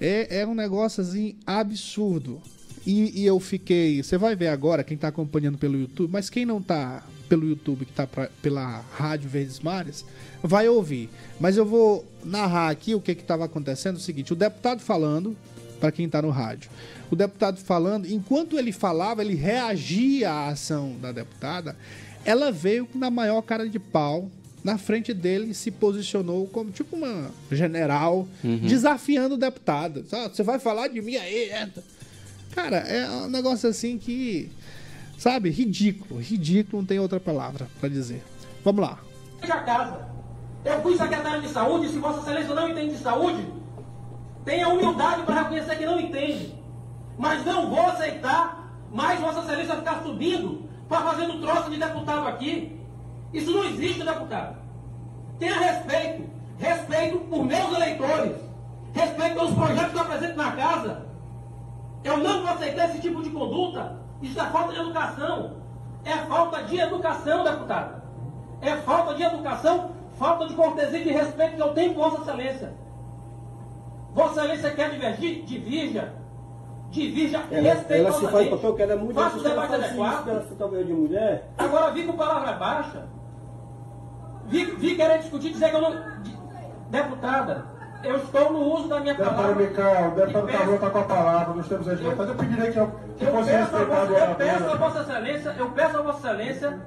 [0.00, 2.40] é, é um negócio assim absurdo.
[2.86, 4.02] E, e eu fiquei.
[4.02, 7.86] Você vai ver agora, quem tá acompanhando pelo YouTube, mas quem não tá pelo YouTube,
[7.86, 10.04] que tá pra- pela Rádio Verdes Mares,
[10.42, 11.08] vai ouvir.
[11.40, 13.94] Mas eu vou narrar aqui o que que tava acontecendo.
[13.96, 15.34] É o seguinte: o deputado falando,
[15.80, 16.70] para quem tá no rádio,
[17.10, 21.74] o deputado falando, enquanto ele falava, ele reagia à ação da deputada,
[22.24, 24.30] ela veio na maior cara de pau.
[24.62, 28.26] Na frente dele e se posicionou como tipo uma general
[28.66, 30.02] desafiando o deputado.
[30.32, 31.50] Você vai falar de mim aí?
[31.52, 31.82] entra."
[32.54, 34.50] Cara, é um negócio assim que,
[35.18, 36.20] sabe, ridículo.
[36.20, 38.22] Ridículo, não tem outra palavra pra dizer.
[38.64, 38.98] Vamos lá.
[39.40, 40.08] Veja a casa.
[40.64, 43.44] Eu fui secretário de saúde, se Vossa Excelência não entende de saúde,
[44.44, 46.54] Tenha humildade para reconhecer que não entende.
[47.16, 52.78] Mas não vou aceitar mais Vossa Excelência ficar subindo para fazendo troça de deputado aqui.
[53.32, 54.56] Isso não existe, deputado.
[55.38, 56.28] Tenha respeito.
[56.58, 58.36] Respeito por meus eleitores.
[58.92, 61.06] Respeito pelos projetos que eu apresento na casa.
[62.04, 63.96] Eu não vou aceitar esse tipo de conduta.
[64.22, 65.52] Isso é falta de educação.
[66.04, 68.02] É falta de educação, deputado.
[68.60, 72.22] É falta de educação, falta de cortesia e de respeito que eu tenho por Vossa
[72.22, 72.72] Excelência.
[74.14, 75.42] Vossa Excelência quer divergir?
[75.44, 76.12] Divirja.
[76.90, 80.28] Divirja Ela, ela se faz papel que ela é muito Faça o debate isso, adequado.
[80.28, 81.50] ela de mulher.
[81.58, 83.06] Agora vi com palavra baixa.
[84.46, 86.22] Vi, vi querer discutir, dizer que eu não.
[86.22, 86.36] de-
[86.90, 87.64] deputada,
[88.04, 89.66] eu estou no uso da minha Deputado palavra.
[89.66, 92.30] Micael, o deputado Carlos está com a palavra, nós temos respeitado.
[92.30, 94.76] Eu pediria que, que Eu fosse peço, a respeitado vossa, eu peço a.
[94.76, 96.80] Vossa Excelência, eu peço a Vossa Excelência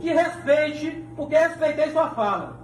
[0.00, 2.58] que respeite, porque respeitei sua fala.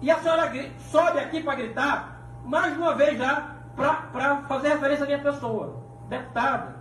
[0.00, 0.52] E a senhora
[0.90, 5.82] sobe aqui para gritar, mais uma vez já, para fazer referência à minha pessoa.
[6.08, 6.74] Deputado,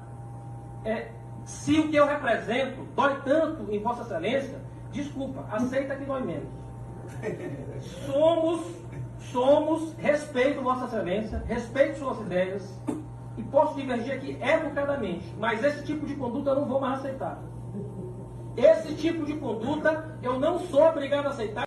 [0.86, 1.08] é,
[1.46, 4.60] se o que eu represento dói tanto em Vossa Excelência,
[4.92, 6.50] desculpa, aceita que dói menos.
[8.06, 8.62] Somos,
[9.32, 12.64] somos, respeito Vossa Excelência, respeito suas ideias
[13.38, 17.42] e posso divergir aqui educadamente, mas esse tipo de conduta eu não vou mais aceitar.
[18.56, 21.64] Esse tipo de conduta eu não sou obrigado a aceitar.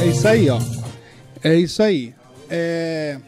[0.00, 0.58] É isso aí, ó.
[1.42, 2.14] É isso aí.
[2.50, 3.20] É...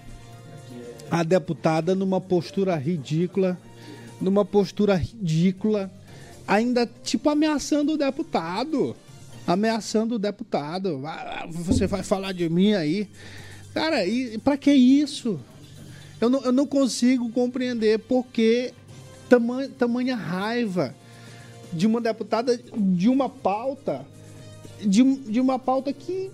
[1.11, 3.57] A deputada numa postura ridícula,
[4.21, 5.91] numa postura ridícula,
[6.47, 8.97] ainda tipo ameaçando o deputado.
[9.53, 11.01] Ameaçando o deputado.
[11.07, 13.09] Ah, Você vai falar de mim aí.
[13.73, 15.41] Cara, e pra que isso?
[16.21, 18.73] Eu não, eu não consigo compreender por que
[19.29, 20.95] tamanha, tamanha raiva
[21.73, 24.05] de uma deputada de uma pauta
[24.81, 26.31] de, de uma pauta que,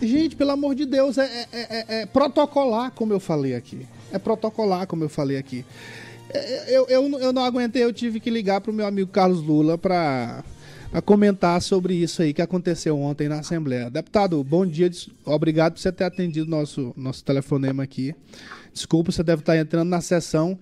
[0.00, 3.86] gente, pelo amor de Deus, é, é- é- é protocolar, como eu falei aqui.
[4.12, 5.64] É protocolar, como eu falei aqui.
[6.30, 9.76] É, Eu, eu, eu não aguentei, eu tive que ligar pro meu amigo Carlos Lula
[9.76, 10.42] para
[11.02, 13.90] comentar sobre isso aí que aconteceu ontem na Assembleia.
[13.90, 14.90] Deputado, bom dia,
[15.24, 18.14] obrigado por você ter atendido nosso, nosso telefonema aqui.
[18.72, 20.58] Desculpa, você deve estar entrando na sessão,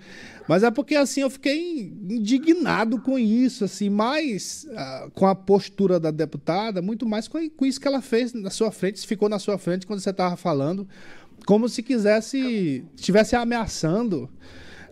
[0.49, 5.99] mas é porque assim eu fiquei indignado com isso, assim, mais ah, com a postura
[5.99, 9.39] da deputada, muito mais com, com isso que ela fez na sua frente, ficou na
[9.39, 10.87] sua frente quando você estava falando,
[11.47, 14.31] como se quisesse, estivesse ameaçando.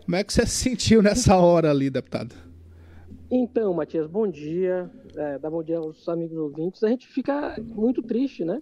[0.04, 2.49] Como é que você se sentiu nessa hora ali, deputado?
[3.30, 4.90] Então, Matias, bom dia.
[5.16, 6.82] É, dá bom dia aos amigos ouvintes.
[6.82, 8.60] A gente fica muito triste, né?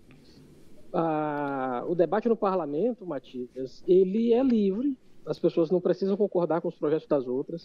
[0.92, 4.98] Ah, o debate no parlamento, Matias, ele é livre.
[5.26, 7.62] As pessoas não precisam concordar com os projetos das outras.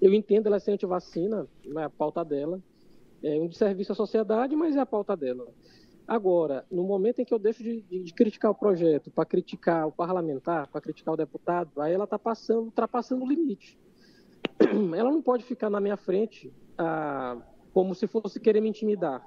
[0.00, 2.60] Eu entendo ela ser antivacina, é a pauta dela.
[3.22, 5.44] É um serviço à sociedade, mas é a pauta dela.
[6.06, 9.86] Agora, no momento em que eu deixo de, de- de criticar o projeto para criticar
[9.88, 13.78] o parlamentar, para criticar o deputado, aí ela está passando, ultrapassando o limite
[14.96, 17.36] ela não pode ficar na minha frente ah,
[17.72, 19.22] como se fosse querer me intimidar.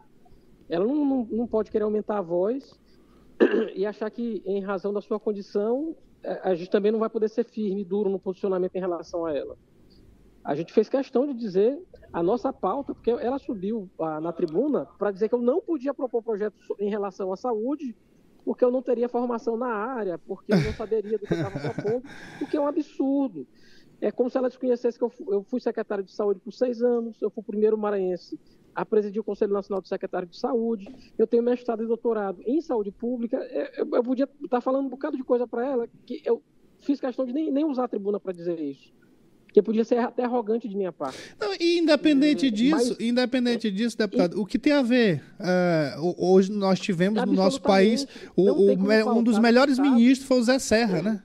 [0.70, 2.64] Ela não, não, não pode querer aumentar a voz
[3.76, 7.30] e achar que, em razão da sua condição, eh, a gente também não vai poder
[7.30, 9.56] ser firme e duro no posicionamento em relação a ela.
[10.44, 11.78] A gente fez questão de dizer
[12.14, 15.94] a nossa pauta, porque ela subiu ah, na tribuna para dizer que eu não podia
[15.94, 17.96] propor projeto so- em relação à saúde,
[18.44, 22.04] porque eu não teria formação na área, porque eu não saberia do que estava propondo,
[22.42, 23.48] o que é um absurdo.
[24.02, 27.22] É como se ela desconhecesse que eu eu fui secretário de saúde por seis anos,
[27.22, 28.40] eu fui o primeiro maranhense
[28.74, 32.62] a presidir o Conselho Nacional de Secretário de Saúde, eu tenho mestrado e doutorado em
[32.62, 36.22] saúde pública, É, eu, eu podia estar falando um bocado de coisa para ela, que
[36.24, 36.42] eu
[36.80, 38.94] fiz questão de nem, nem usar a tribuna para dizer isso.
[39.52, 41.18] Que podia ser até arrogante de minha parte.
[41.42, 45.24] Não, e independente disso, mas- independente disso, deputado, o que tem a ver?
[45.40, 48.72] É, ho- hoje nós tivemos no nosso país o- o
[49.18, 51.24] um dos melhores ministros foi o Zé Serra, né?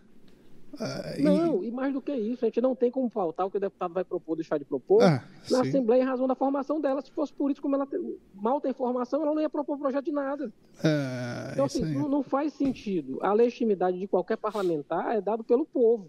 [0.81, 3.51] Ah, e- Não, e mais do que isso, a gente não tem como faltar o
[3.51, 5.69] que o deputado vai propor, deixar de propor, Ah, na sim.
[5.69, 7.01] Assembleia em razão da formação dela.
[7.03, 10.05] Se fosse por isso, como ela tem- mal tem formação, ela não ia propor projeto
[10.05, 10.53] de nada.
[10.83, 13.19] Ah, Então, assim, não, não faz sentido.
[13.23, 16.09] A legitimidade de qualquer parlamentar é dado pelo povo.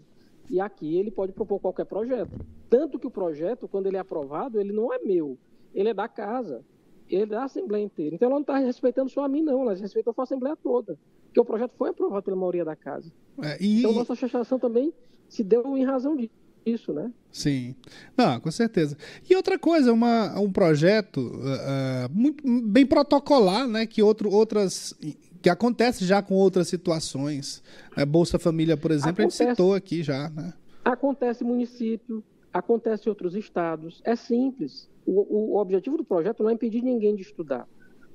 [0.50, 2.30] E aqui ele pode propor qualquer projeto.
[2.70, 5.36] Tanto que o projeto, quando ele é aprovado, ele não é meu.
[5.74, 6.62] Ele é da casa.
[7.08, 8.14] Ele é da Assembleia inteira.
[8.14, 9.62] Então ela não está respeitando só a mim, não.
[9.62, 10.98] Ela respeitou a Assembleia toda.
[11.26, 13.12] Porque o projeto foi aprovado pela maioria da casa.
[13.42, 14.92] É, e- Então nossa chateação também
[15.28, 17.10] se deu em razão disso, né?
[17.30, 17.74] Sim.
[18.16, 18.96] Não, com certeza.
[19.28, 23.86] E outra coisa, uma, um projeto ah, muito bem protocolar, né?
[23.86, 24.94] Que outro, outras.
[25.42, 27.62] Que acontece já com outras situações.
[27.96, 29.50] né, Bolsa Família, por exemplo, a gente Acontece.
[29.50, 30.52] citou aqui já, né?
[30.84, 32.22] Acontece em município,
[32.52, 34.00] acontece em outros estados.
[34.04, 34.88] É simples.
[35.06, 37.68] O- o objetivo do projeto não é impedir ninguém de estudar.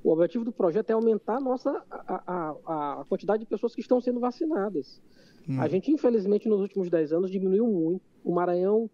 [0.04, 3.80] O objetivo do projeto é aumentar a nossa a, a, a quantidade de pessoas que
[3.80, 5.00] estão sendo vacinadas.
[5.48, 5.60] Hum.
[5.60, 8.02] A gente, infelizmente, nos últimos 10 anos diminuiu muito.
[8.24, 8.90] O Maranhão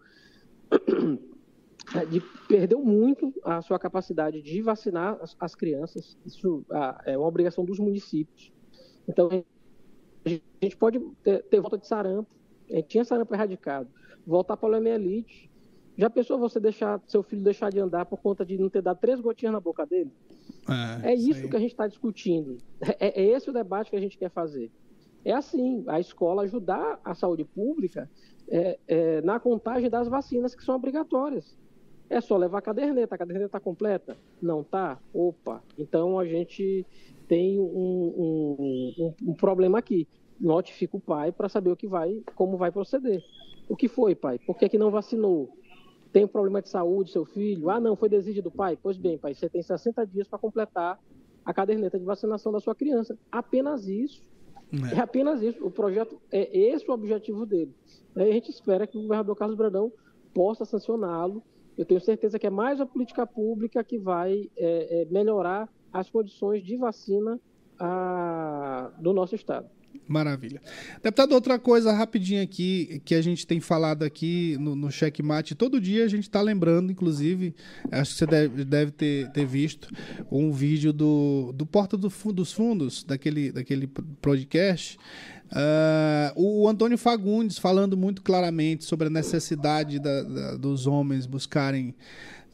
[2.10, 6.16] de- perdeu muito a sua capacidade de vacinar as, as crianças.
[6.26, 8.52] Isso ah, é uma obrigação dos municípios.
[9.08, 9.28] Então,
[10.24, 10.30] a
[10.62, 12.30] gente pode ter, ter volta de sarampo.
[12.70, 13.88] A gente tinha sarampo erradicado.
[14.26, 15.47] Voltar para a poliomielite.
[15.98, 19.00] Já pensou você deixar seu filho deixar de andar por conta de não ter dado
[19.00, 20.12] três gotinhas na boca dele?
[21.04, 21.50] É isso aí.
[21.50, 22.56] que a gente está discutindo.
[23.00, 24.70] É, é esse o debate que a gente quer fazer.
[25.24, 28.08] É assim, a escola ajudar a saúde pública
[28.48, 31.56] é, é, na contagem das vacinas que são obrigatórias.
[32.08, 33.16] É só levar a caderneta.
[33.16, 34.16] A caderneta está completa?
[34.40, 34.98] Não está?
[35.12, 35.62] Opa!
[35.76, 36.86] Então a gente
[37.26, 40.06] tem um, um- um- um problema aqui.
[40.40, 43.20] Notifica o pai para saber o que vai, como vai proceder.
[43.68, 44.38] O que foi, pai?
[44.38, 45.50] Por que, que não vacinou?
[46.12, 47.68] Tem um problema de saúde, seu filho?
[47.70, 48.78] Ah, não, foi desígnio do pai?
[48.80, 50.98] Pois bem, pai, você tem 60 dias para completar
[51.44, 53.18] a caderneta de vacinação da sua criança.
[53.30, 54.22] Apenas isso.
[54.94, 55.64] É apenas isso.
[55.64, 57.74] O projeto é esse o objetivo dele.
[58.14, 59.92] A gente espera que o governador Carlos Brandão
[60.34, 61.42] possa sancioná-lo.
[61.76, 66.10] Eu tenho certeza que é mais a política pública que vai é, é, melhorar as
[66.10, 67.40] condições de vacina
[67.78, 69.68] ah, do nosso estado.
[70.08, 70.60] Maravilha.
[71.02, 75.80] Deputado, outra coisa rapidinho aqui, que a gente tem falado aqui no, no Checkmate, todo
[75.80, 77.54] dia a gente está lembrando, inclusive,
[77.92, 79.88] acho que você deve, deve ter, ter visto,
[80.32, 83.86] um vídeo do, do Porta do dos Fundos, daquele, daquele
[84.22, 84.98] podcast,
[85.50, 91.94] ah, o Antônio Fagundes falando muito claramente sobre a necessidade da- da- dos homens buscarem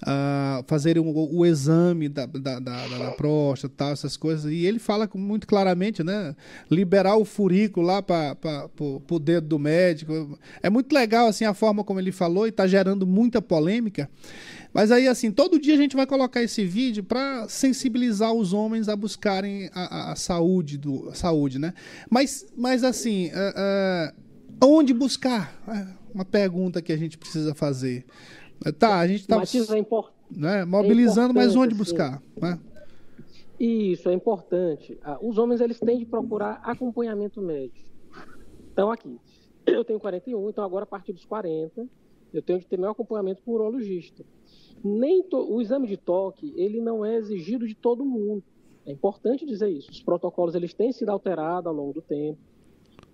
[0.03, 4.51] ah, fazerem o, o exame da, da, da, da- próstata, tal, essas coisas.
[4.53, 6.35] E ele fala muito claramente, né?
[6.71, 8.37] Liberar o furículo lá para
[8.81, 10.39] o dedo do médico.
[10.63, 14.09] É muito legal assim a forma como ele falou e está gerando muita polêmica.
[14.73, 18.89] Mas aí, assim, todo dia a gente vai colocar esse vídeo para sensibilizar os homens
[18.89, 21.73] a buscarem a, a- a saúde, do, a saúde, né?
[22.11, 24.13] Mas, mas assim, ah,
[24.61, 25.57] ah, onde buscar?
[25.69, 28.05] É uma pergunta que a gente precisa fazer.
[28.79, 32.23] Tá, a gente está é impor- né, mobilizando, mas onde importante, buscar?
[32.41, 32.59] né?
[33.59, 34.99] Isso é importante.
[35.03, 37.89] Ah, Os homens eles têm de procurar acompanhamento médico.
[38.73, 39.17] Então aqui,
[39.67, 41.87] eu tenho 41, então agora a partir dos 40
[42.33, 44.25] eu tenho de ter meu acompanhamento com um urologista.
[44.83, 48.43] Nem to- o exame de toque ele não é exigido de todo mundo.
[48.85, 49.91] É importante dizer isso.
[49.91, 52.39] Os protocolos eles têm sido alterados ao longo do tempo.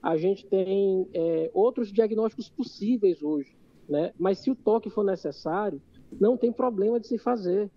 [0.02, 3.54] A gente tem é, outros diagnósticos possíveis hoje,
[3.90, 4.12] né?
[4.18, 5.82] Mas se o toque for necessário,
[6.20, 7.70] não tem problema de se fazer.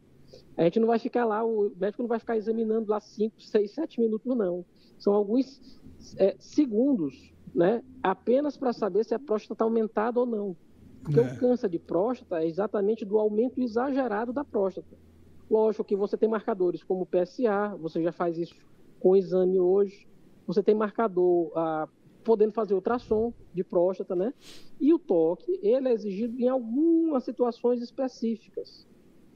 [0.56, 3.71] A gente não vai ficar lá, o médico não vai ficar examinando lá 5, 6,
[3.71, 4.63] 7 minutos, não.
[4.97, 5.80] São alguns
[6.17, 7.84] é, segundos, né?
[8.02, 10.56] Apenas para saber se a próstata está aumentada ou não.
[11.04, 11.23] Porque É.
[11.23, 14.95] o câncer de próstata é exatamente do aumento exagerado da próstata.
[15.49, 18.56] Lógico que você tem marcadores como o PSA, você já faz isso
[18.99, 20.08] com o exame hoje.
[20.47, 21.88] Você tem marcador ah,
[22.23, 24.33] podendo fazer ultrassom de próstata, né?
[24.79, 28.88] E o toque, ele é exigido em algumas situações específicas.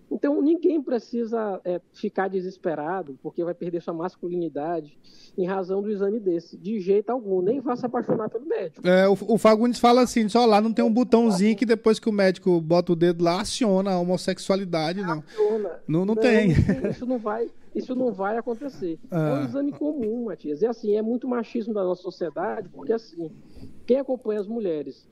[0.09, 4.97] Então, ninguém precisa é, ficar desesperado porque vai perder sua masculinidade
[5.37, 6.57] em razão do exame desse.
[6.57, 7.41] De jeito algum.
[7.41, 8.87] Nem vá se apaixonar pelo médico.
[8.87, 12.09] É, o, o Fagundes fala assim, só lá não tem um botãozinho que depois que
[12.09, 15.21] o médico bota o dedo lá, aciona a homossexualidade, não.
[15.21, 15.79] Funciona.
[15.87, 16.51] Não, não tem.
[16.89, 18.99] Isso não vai, isso não vai acontecer.
[19.11, 19.33] É Ah.
[19.35, 20.61] um exame comum, Matias.
[20.61, 23.31] E assim, é muito machismo da nossa sociedade, porque assim,
[23.85, 25.07] quem acompanha as mulheres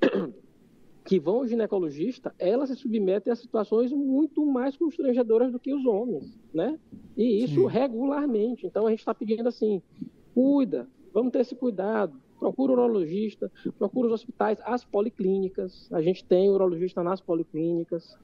[1.04, 5.84] que vão ao ginecologista, elas se submetem a situações muito mais constrangedoras do que os
[5.86, 6.78] homens, né?
[7.16, 7.66] E isso Sim.
[7.66, 8.66] regularmente.
[8.66, 9.82] Então a gente está pedindo assim,
[10.34, 12.20] cuida, vamos ter esse cuidado.
[12.38, 15.86] Procura o urologista, procura os hospitais, as policlínicas.
[15.92, 18.16] A gente tem urologista nas policlínicas.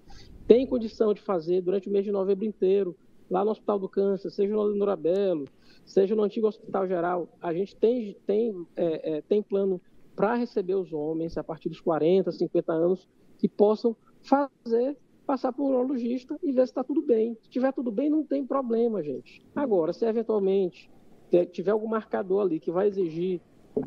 [0.47, 2.97] Tem condição de fazer durante o mês de novembro inteiro,
[3.31, 5.45] lá no Hospital do Câncer, seja no Norabelo,
[5.85, 7.29] seja no antigo Hospital Geral.
[7.41, 9.81] A gente tem, tem, é, é, tem plano
[10.15, 13.09] para receber os homens a partir dos 40, 50 anos
[13.39, 17.37] que possam fazer, passar por um urologista e ver se está tudo bem.
[17.43, 19.43] Se tiver tudo bem, não tem problema, gente.
[19.55, 20.91] Agora, se eventualmente
[21.31, 23.41] te- tiver algum marcador ali que vai exigir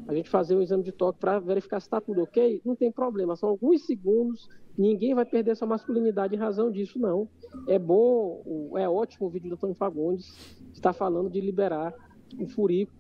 [0.08, 2.92] a gente fazer um exame de toque para verificar se está tudo ok, não tem
[2.92, 3.36] problema.
[3.36, 4.48] São alguns segundos,
[4.78, 7.28] ninguém vai perder sua masculinidade em razão disso, não.
[7.68, 10.28] É bom, é ótimo o vídeo do Antônio Fagundes
[10.74, 11.94] está falando de liberar
[12.40, 12.94] o furico,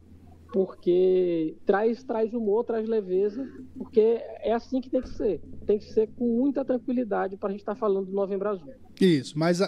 [0.52, 3.47] porque traz, traz humor, traz leveza,
[3.78, 5.39] porque é assim que tem que ser.
[5.65, 8.73] Tem que ser com muita tranquilidade para a gente estar falando do Novembro Azul.
[9.00, 9.62] Isso, mas,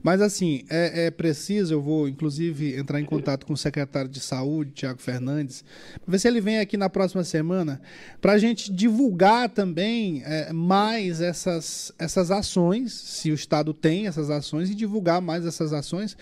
[0.00, 4.20] mas assim, é, é preciso, eu vou inclusive entrar em contato com o secretário de
[4.20, 5.64] saúde, Tiago Fernandes,
[6.04, 7.80] para ver se ele vem aqui na próxima semana,
[8.20, 14.30] para a gente divulgar também é, mais essas, essas ações, se o Estado tem essas
[14.30, 16.16] ações, e divulgar mais essas ações,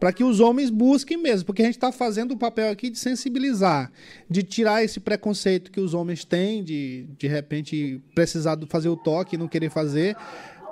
[0.00, 2.98] para que os homens busquem mesmo, porque a gente está fazendo o papel aqui de
[2.98, 3.92] sensibilizar,
[4.28, 9.36] de tirar esse preconceito que os homens têm, de de repente precisar fazer o toque
[9.36, 10.16] e não querer fazer.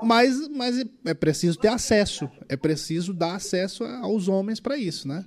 [0.03, 2.29] Mas, mas é preciso ter acesso.
[2.49, 5.25] É preciso dar acesso aos homens para isso, né?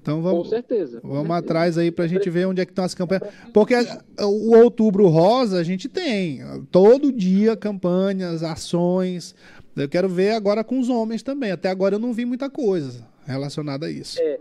[0.00, 1.00] Então Com vamos, certeza.
[1.00, 1.38] com vamos certeza.
[1.38, 3.22] atrás aí pra gente ver onde é que estão as campanhas.
[3.52, 3.74] Porque
[4.20, 6.40] o outubro rosa a gente tem.
[6.72, 9.34] Todo dia campanhas, ações.
[9.76, 11.52] Eu quero ver agora com os homens também.
[11.52, 14.18] Até agora eu não vi muita coisa relacionada a isso.
[14.20, 14.40] É,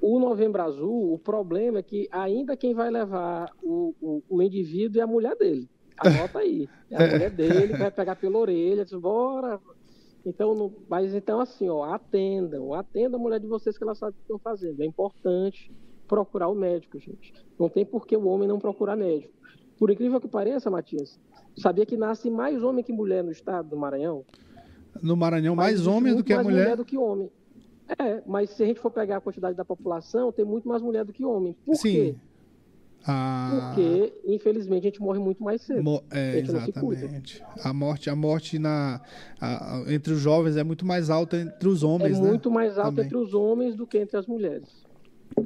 [0.00, 4.98] o Novembro Azul, o problema é que ainda quem vai levar o, o, o indivíduo
[4.98, 5.68] é a mulher dele.
[6.00, 6.68] Anota aí.
[6.90, 9.60] É a mulher dele vai pegar pela orelha, diz, bora.
[10.24, 14.12] Então, não- mas então assim, ó, atendam, atendam a mulher de vocês que ela sabe
[14.12, 14.80] o que estão fazendo.
[14.82, 15.70] É importante
[16.06, 17.32] procurar o médico, gente.
[17.58, 19.32] Não tem por que o homem não procurar médico.
[19.78, 21.18] Por incrível que pareça, Matias,
[21.56, 24.24] sabia que nasce mais homem que mulher no estado do Maranhão?
[25.02, 26.76] No Maranhão, mais homens do que a mais mulher.
[26.76, 27.30] do que homem.
[27.98, 31.04] É, mas se a gente for pegar a quantidade da população, tem muito mais mulher
[31.04, 31.56] do que homem.
[31.64, 31.92] Por Sim.
[31.92, 32.14] quê?
[33.06, 36.02] Ah, Porque, infelizmente, a gente morre muito mais cedo.
[36.10, 37.42] é, exatamente.
[37.64, 39.00] A morte, a morte na,
[39.40, 42.28] a- entre os jovens é muito mais alta entre os É homens, né?
[42.28, 43.06] muito mais Também.
[43.06, 44.68] entre os homens do que entre as mulheres.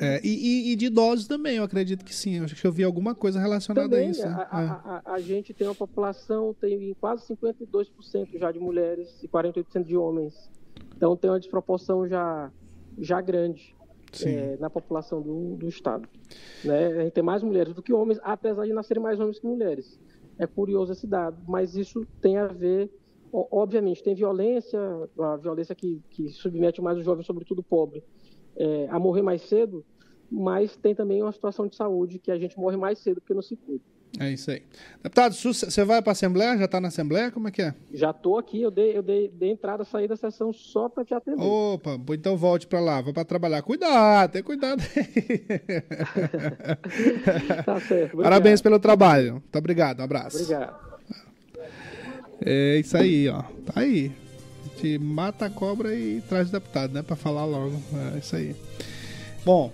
[0.00, 2.38] É, e, e- e de idosos também, eu acredito que sim.
[2.38, 4.26] Eu acho que eu vi alguma coisa relacionada a Também, isso.
[4.26, 4.46] a, né?
[4.50, 9.84] a- a- a gente tem uma população, tem quase 52% já de mulheres e 48%
[9.86, 10.34] de homens.
[10.96, 12.50] Então tem uma desproporção já,
[12.98, 13.76] já grande.
[14.22, 16.08] É, na população do, do Estado.
[16.64, 16.86] Né?
[16.86, 19.98] A gente tem mais mulheres do que homens, apesar de nascerem mais homens que mulheres.
[20.38, 22.90] É curioso esse dado, mas isso tem a ver,
[23.32, 24.80] obviamente, tem violência,
[25.18, 28.02] a violência que, que submete mais os jovens, sobretudo pobre,
[28.56, 29.84] é, a morrer mais cedo,
[30.30, 33.42] mas tem também uma situação de saúde que a gente morre mais cedo porque não
[33.42, 33.84] se cuida.
[34.18, 34.62] É isso aí.
[35.02, 36.56] Deputado, você vai para a Assembleia?
[36.56, 37.30] Já está na Assembleia?
[37.32, 37.74] Como é que é?
[37.92, 41.12] Já estou aqui, eu dei, eu dei, dei entrada, saí da sessão só para te
[41.12, 41.42] atender.
[41.42, 43.60] Opa, então volte para lá, vá para trabalhar.
[43.62, 44.80] Cuidado, tem cuidado
[47.64, 48.14] Tá certo.
[48.14, 48.22] obrigado.
[48.22, 49.32] Parabéns pelo trabalho.
[49.34, 50.36] Muito obrigado, um abraço.
[50.36, 50.76] Obrigado.
[52.44, 53.42] É isso aí, ó.
[53.66, 54.12] Tá aí.
[54.64, 57.02] A gente mata a cobra e traz o deputado, né?
[57.02, 57.80] Pra falar logo.
[58.14, 58.54] É isso aí.
[59.44, 59.72] Bom.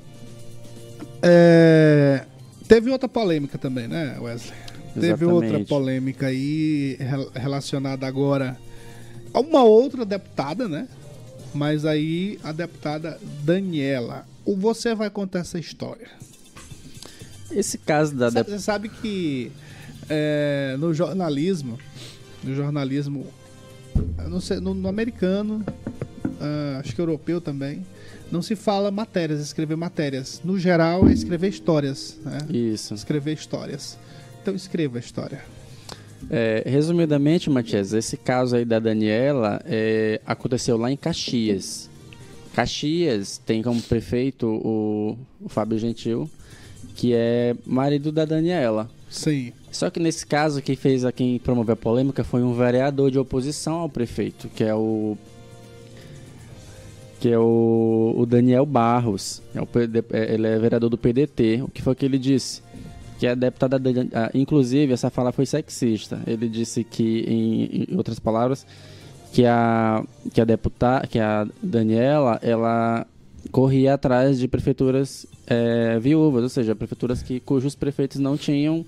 [1.22, 2.24] é,
[2.70, 4.54] Teve outra polêmica também, né, Wesley?
[4.94, 5.68] Teve outra Exatamente.
[5.68, 8.56] polêmica aí rel- relacionada agora
[9.34, 10.86] a uma outra deputada, né?
[11.52, 14.24] Mas aí a deputada Daniela.
[14.44, 16.06] O Você vai contar essa história.
[17.50, 19.50] Esse caso da Sabe- Você sabe que
[20.08, 21.76] é, no jornalismo,
[22.44, 23.26] no jornalismo,
[24.28, 25.64] não sei, no, no americano,
[26.40, 27.84] ah, acho que europeu também,
[28.30, 30.40] não se fala matérias, escrever matérias.
[30.44, 32.38] No geral, é escrever histórias, né?
[32.48, 32.94] Isso.
[32.94, 33.98] Escrever histórias.
[34.40, 35.42] Então escreva a história.
[36.30, 41.88] É, resumidamente, Matias, esse caso aí da Daniela é, aconteceu lá em Caxias.
[42.54, 46.28] Caxias tem como prefeito o, o Fábio Gentil,
[46.94, 48.90] que é marido da Daniela.
[49.08, 49.52] Sim.
[49.72, 53.18] Só que nesse caso, quem fez a quem promoveu a polêmica foi um vereador de
[53.18, 55.16] oposição ao prefeito, que é o
[57.20, 59.42] que é o, o Daniel Barros.
[59.54, 59.68] É o
[60.12, 61.62] é, ele é vereador do PDT.
[61.62, 62.62] O que foi que ele disse?
[63.18, 66.18] Que a deputada, Dan- ah, inclusive, essa fala foi sexista.
[66.26, 68.66] Ele disse que, em, em outras palavras,
[69.32, 70.02] que a
[70.32, 73.06] que a deputada, que a Daniela, ela
[73.52, 78.84] corria atrás de prefeituras é, viúvas, ou seja, prefeituras que cujos prefeitos não tinham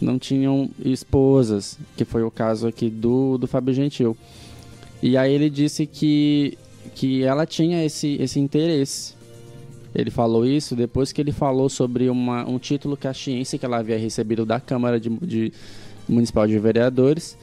[0.00, 4.16] não tinham esposas, que foi o caso aqui do, do Fábio Gentil.
[5.00, 6.58] E aí ele disse que,
[6.94, 9.14] que ela tinha esse, esse interesse.
[9.94, 13.98] Ele falou isso depois que ele falou sobre uma, um título caxiense que ela havia
[13.98, 15.52] recebido da Câmara de, de
[16.08, 17.36] Municipal de Vereadores.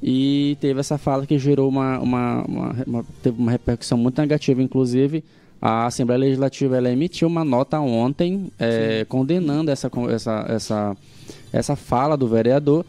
[0.00, 4.62] E teve essa fala que gerou uma, uma, uma, uma- teve uma repercussão muito negativa,
[4.62, 5.24] inclusive.
[5.60, 10.96] A Assembleia Legislativa ela emitiu uma nota ontem eh, condenando essa, essa, essa,
[11.52, 12.84] essa fala do vereador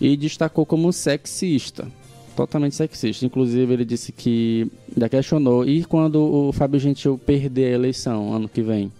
[0.00, 1.88] e destacou como sexista.
[2.36, 3.24] Totalmente sexista.
[3.24, 4.70] Inclusive, ele disse que.
[4.96, 5.64] Já questionou.
[5.64, 8.90] E quando o Fábio Gentil perder a eleição ano que vem?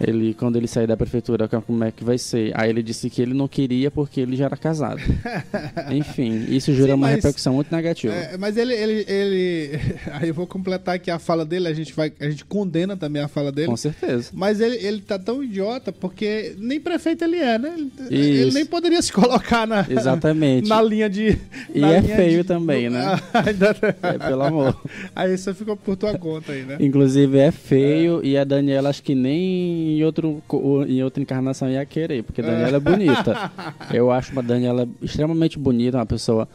[0.00, 2.52] Ele, quando ele sair da prefeitura, como é que vai ser?
[2.54, 5.00] Aí ele disse que ele não queria porque ele já era casado.
[5.90, 8.14] Enfim, isso Sim, uma mas- repercussão muito negativa.
[8.14, 9.80] É, mas ele, ele, ele.
[10.12, 13.22] Aí eu vou completar aqui a fala dele, a gente, vai, a gente condena também
[13.22, 13.68] a fala dele.
[13.68, 14.30] Com certeza.
[14.32, 17.74] Mas ele, ele tá tão idiota porque nem prefeito ele é, né?
[18.10, 20.68] Ele, ele nem poderia se colocar na, Exatamente.
[20.68, 21.38] na linha de.
[21.74, 23.18] E é feio de- também, né?
[23.34, 24.80] Ainda- É, pelo amor.
[25.14, 26.76] Aí você ficou por tua conta aí, né?
[26.80, 30.42] Inclusive é feio e a Daniela acho que nem em, outro,
[30.86, 33.50] em outra encarnação ia querer, porque a Daniela é bonita.
[33.92, 36.48] Eu acho uma Daniela extremamente bonita, uma pessoa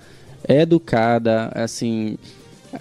[0.48, 2.18] educada, assim,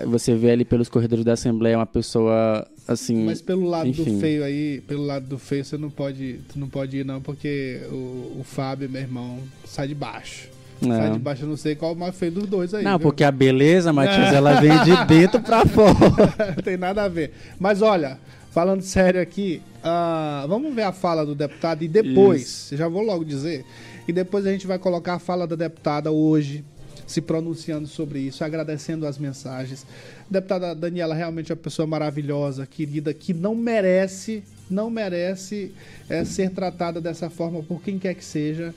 [0.07, 4.15] você vê ali pelos corredores da Assembleia uma pessoa assim, Mas pelo lado enfim.
[4.15, 7.21] do feio aí, pelo lado do feio, você não pode, tu não pode ir não,
[7.21, 10.49] porque o, o Fábio, meu irmão, sai de baixo.
[10.81, 10.97] Não.
[10.97, 12.83] Sai de baixo, eu não sei qual é o mais feio dos dois aí.
[12.83, 13.09] Não, viu?
[13.09, 16.55] porque a beleza, Matias, ela vem de dentro pra fora.
[16.57, 17.33] Não tem nada a ver.
[17.59, 18.19] Mas olha,
[18.53, 23.25] falando sério aqui, ah, vamos ver a fala do deputado e depois, já vou logo
[23.25, 23.65] dizer,
[24.07, 26.65] e depois a gente vai colocar a fala da deputada hoje,
[27.07, 29.85] se pronunciando sobre isso, agradecendo as mensagens.
[30.21, 35.73] A deputada Daniela realmente é uma pessoa maravilhosa, querida, que não merece, não merece
[36.09, 38.75] eh, ser tratada dessa forma por quem quer que seja.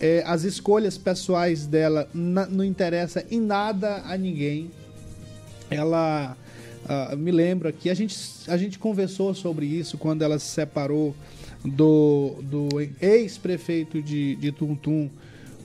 [0.00, 4.70] Eh, as escolhas pessoais dela não interessa em nada a ninguém
[5.70, 6.36] ela
[6.88, 8.16] ah, me lembra que a gente,
[8.46, 11.14] a gente conversou sobre isso quando ela se separou
[11.64, 12.68] do, do
[13.00, 15.10] ex-prefeito de, de Tuntum,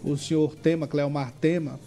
[0.04, 1.80] o senhor Tema, Cleomar Tema,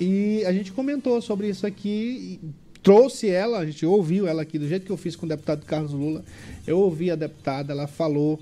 [0.00, 2.40] e a gente comentou sobre isso aqui,
[2.82, 5.66] trouxe ela, a gente ouviu ela aqui, do jeito que eu fiz com o deputado
[5.66, 6.24] Carlos Lula,
[6.66, 8.40] eu ouvi a deputada, ela falou,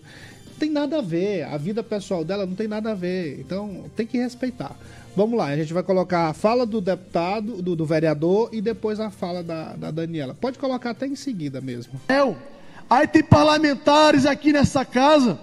[0.60, 4.06] tem nada a ver, a vida pessoal dela não tem nada a ver, então tem
[4.06, 4.76] que respeitar.
[5.16, 9.00] Vamos lá, a gente vai colocar a fala do deputado, do, do vereador e depois
[9.00, 10.36] a fala da, da Daniela.
[10.40, 12.00] Pode colocar até em seguida mesmo.
[12.08, 12.36] Eu.
[12.88, 15.38] Aí tem parlamentares aqui nessa casa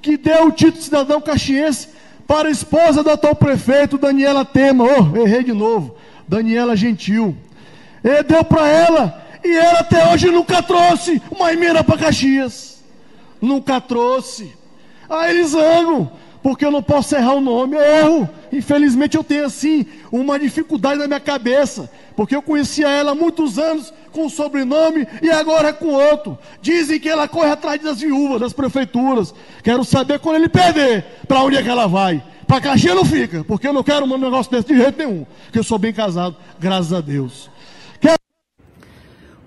[0.00, 1.88] que deu o título de cidadão caxiense
[2.26, 4.84] para a esposa do atual prefeito, Daniela Tema.
[4.84, 5.96] Oh, errei de novo.
[6.28, 7.36] Daniela Gentil.
[8.04, 12.82] Ele deu para ela e ela até hoje nunca trouxe uma emenda para Caxias.
[13.40, 14.52] Nunca trouxe.
[15.08, 16.10] Aí eles zangam,
[16.48, 17.76] porque eu não posso errar o nome.
[17.76, 18.30] Eu erro.
[18.50, 23.58] Infelizmente eu tenho assim uma dificuldade na minha cabeça, porque eu conhecia ela há muitos
[23.58, 26.38] anos com um sobrenome e agora é com outro.
[26.62, 29.34] Dizem que ela corre atrás das viúvas, das prefeituras.
[29.62, 32.24] Quero saber quando ele perder, para onde é que ela vai.
[32.46, 35.58] Para Caxias não fica, porque eu não quero um negócio desse de jeito nenhum, porque
[35.58, 37.50] eu sou bem casado, graças a Deus.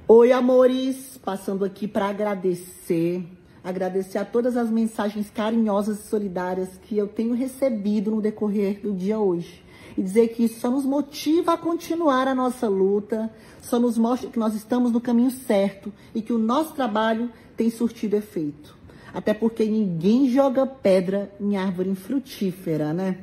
[0.08, 3.26] Oi, amores, passando aqui para agradecer,
[3.64, 8.94] agradecer a todas as mensagens carinhosas e solidárias que eu tenho recebido no decorrer do
[8.94, 9.64] dia hoje.
[9.98, 13.30] E dizer que isso só nos motiva a continuar a nossa luta,
[13.62, 17.70] só nos mostra que nós estamos no caminho certo e que o nosso trabalho tem
[17.70, 18.78] surtido efeito.
[19.14, 23.18] Até porque ninguém joga pedra em árvore infrutífera, né?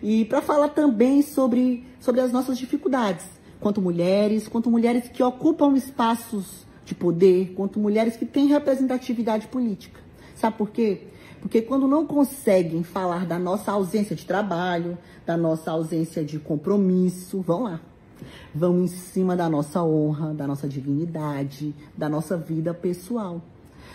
[0.00, 3.24] E para falar também sobre, sobre as nossas dificuldades,
[3.60, 9.98] quanto mulheres, quanto mulheres que ocupam espaços de poder, quanto mulheres que têm representatividade política.
[10.34, 11.00] Sabe por quê?
[11.40, 17.40] Porque quando não conseguem falar da nossa ausência de trabalho, da nossa ausência de compromisso,
[17.40, 17.80] vão lá.
[18.54, 23.40] Vão em cima da nossa honra, da nossa dignidade, da nossa vida pessoal.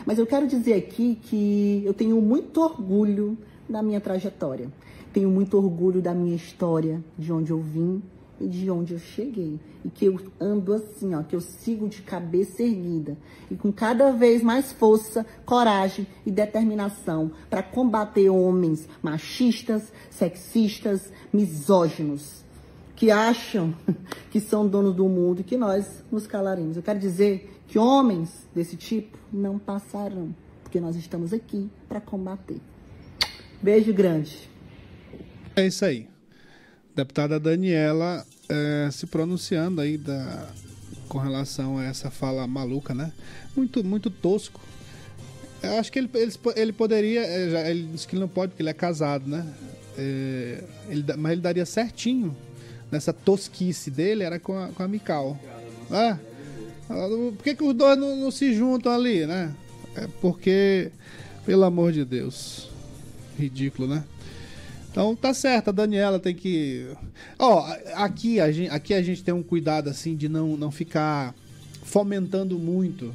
[0.05, 3.37] Mas eu quero dizer aqui que eu tenho muito orgulho
[3.69, 4.69] da minha trajetória.
[5.13, 8.01] Tenho muito orgulho da minha história, de onde eu vim
[8.39, 9.59] de onde eu cheguei.
[9.83, 13.17] E que eu ando assim, ó, que eu sigo de cabeça erguida
[13.49, 22.45] e com cada vez mais força, coragem e determinação para combater homens machistas, sexistas, misóginos
[22.97, 23.73] que acham
[24.29, 26.75] que são donos do mundo e que nós nos calaremos.
[26.75, 32.59] Eu quero dizer que homens desse tipo não passarão, porque nós estamos aqui para combater.
[33.61, 34.49] Beijo grande.
[35.55, 36.07] É isso aí.
[36.97, 40.47] Deputada Daniela eh, se pronunciando aí da,
[41.07, 43.13] com relação a essa fala maluca, né?
[43.55, 44.59] Muito, muito tosco.
[45.61, 47.49] Eu acho que ele, ele, ele poderia.
[47.51, 49.45] já- Ele disse que ele não pode, porque ele é casado, né?
[49.97, 52.35] Eh, ele, mas ele daria certinho
[52.91, 55.39] nessa tosquice dele, era com a, com a Mical.
[55.91, 56.17] Ah,
[56.87, 59.53] por que, que os dois não, não se juntam ali, né?
[59.95, 60.91] É porque,
[61.45, 62.69] pelo amor de Deus.
[63.37, 64.03] Ridículo, né?
[64.97, 66.87] Então tá certo, a Daniela tem que.
[67.37, 71.35] Ó, aqui a gente, aqui a gente tem um cuidado assim de não, não ficar
[71.83, 73.13] fomentando muito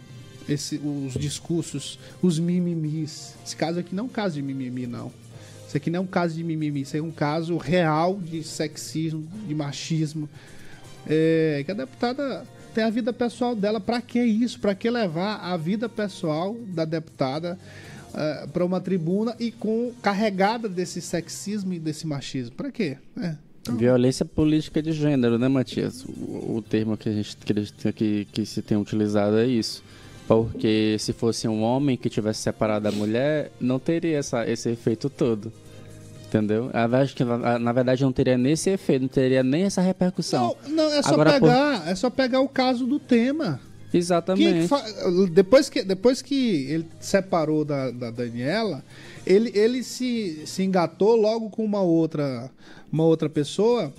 [0.49, 3.35] esse, os discursos, os mimimis.
[3.45, 5.11] Esse caso aqui não é um caso de mimimi, não.
[5.67, 9.27] Isso aqui não é um caso de mimimi, isso é um caso real de sexismo,
[9.49, 10.29] de machismo.
[11.05, 13.81] É, que a deputada tem a vida pessoal dela.
[13.81, 14.61] Pra que isso?
[14.61, 17.59] Pra que levar a vida pessoal da deputada
[18.13, 22.55] uh, para uma tribuna e com carregada desse sexismo e desse machismo?
[22.55, 22.97] Pra quê?
[23.19, 23.37] É.
[23.71, 26.05] Violência política de gênero, né, Matias?
[26.05, 29.83] O, o termo que a gente que, que, que se tem utilizado é isso.
[30.27, 35.11] Porque se fosse um homem que tivesse separado da mulher, não teria essa, esse efeito
[35.11, 35.53] todo.
[36.27, 36.71] Entendeu?
[36.73, 40.57] Acho que na verdade não teria nem esse efeito, não teria nem essa repercussão.
[40.67, 41.89] Não, não é só Agora, pegar, por...
[41.89, 43.61] é só pegar o caso do tema.
[43.93, 44.69] Exatamente.
[44.69, 44.83] Fa...
[45.33, 48.85] Depois, que, depois que ele separou da, da Daniela,
[49.27, 52.51] ele, ele se, se engatou logo com uma outra,
[52.91, 53.93] uma outra pessoa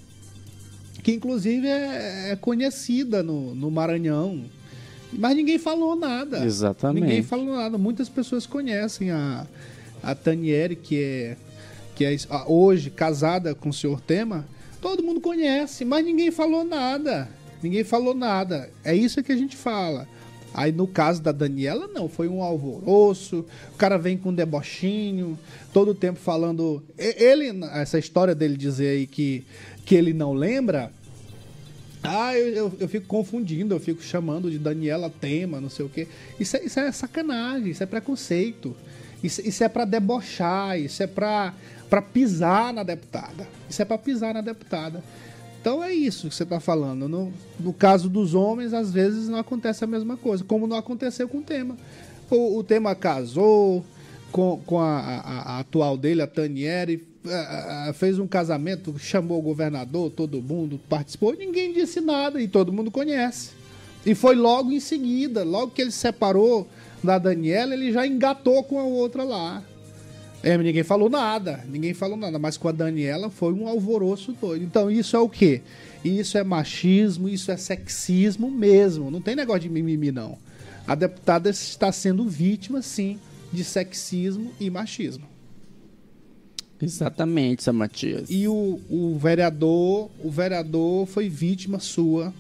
[1.04, 4.44] que inclusive é, é conhecida no, no Maranhão.
[5.12, 6.44] Mas ninguém falou nada.
[6.44, 7.04] Exatamente.
[7.04, 7.78] Ninguém falou nada.
[7.78, 9.46] Muitas pessoas conhecem a,
[10.02, 11.38] a Taniere, que é
[11.96, 12.18] que é
[12.48, 14.46] hoje casada com o senhor Tema,
[14.82, 17.30] todo mundo conhece, mas ninguém falou nada.
[17.64, 18.70] Ninguém falou nada.
[18.84, 20.08] É isso que a gente fala.
[20.54, 25.38] Aí no caso da Daniela, não, foi um alvoroço, o cara vem com um debochinho,
[25.74, 26.84] todo o tempo falando.
[26.96, 29.44] Ele, essa história dele dizer aí que,
[29.84, 30.92] que ele não lembra.
[32.04, 35.90] Ah, eu, eu, eu fico confundindo, eu fico chamando de Daniela Tema, não sei o
[35.90, 36.08] quê.
[36.40, 38.76] Isso é, isso é sacanagem, isso é preconceito.
[39.24, 41.54] Isso, isso é para debochar, isso é para
[42.14, 43.48] pisar na deputada.
[43.70, 45.02] Isso é para pisar na deputada.
[45.64, 47.08] Então é isso que você está falando.
[47.08, 51.26] No, no, caso dos homens, às vezes não acontece a mesma coisa, como não aconteceu
[51.26, 51.78] com o tema.
[52.30, 53.82] O, o tema casou
[54.30, 55.20] com, com a, a,
[55.54, 57.08] a, atual dele, a Tanieri,
[57.94, 62.92] fez um casamento, chamou o governador, todo mundo participou, ninguém disse nada e todo mundo
[62.92, 63.52] conhece.
[64.06, 66.68] E foi logo em seguida, logo que ele se separou
[67.02, 69.64] da Daniela, ele já engatou com a outra lá.
[70.44, 74.66] É, ninguém falou nada, ninguém falou nada, mas com a Daniela foi um alvoroço doido.
[74.66, 75.62] Então isso é o quê?
[76.04, 80.38] Isso é machismo, isso é sexismo mesmo, não tem negócio de mimimi não.
[80.86, 83.18] A deputada está sendo vítima, sim,
[83.54, 85.26] de sexismo e machismo.
[86.82, 88.30] Exatamente, Samatias.
[88.30, 92.34] E o, o vereador, o vereador foi vítima sua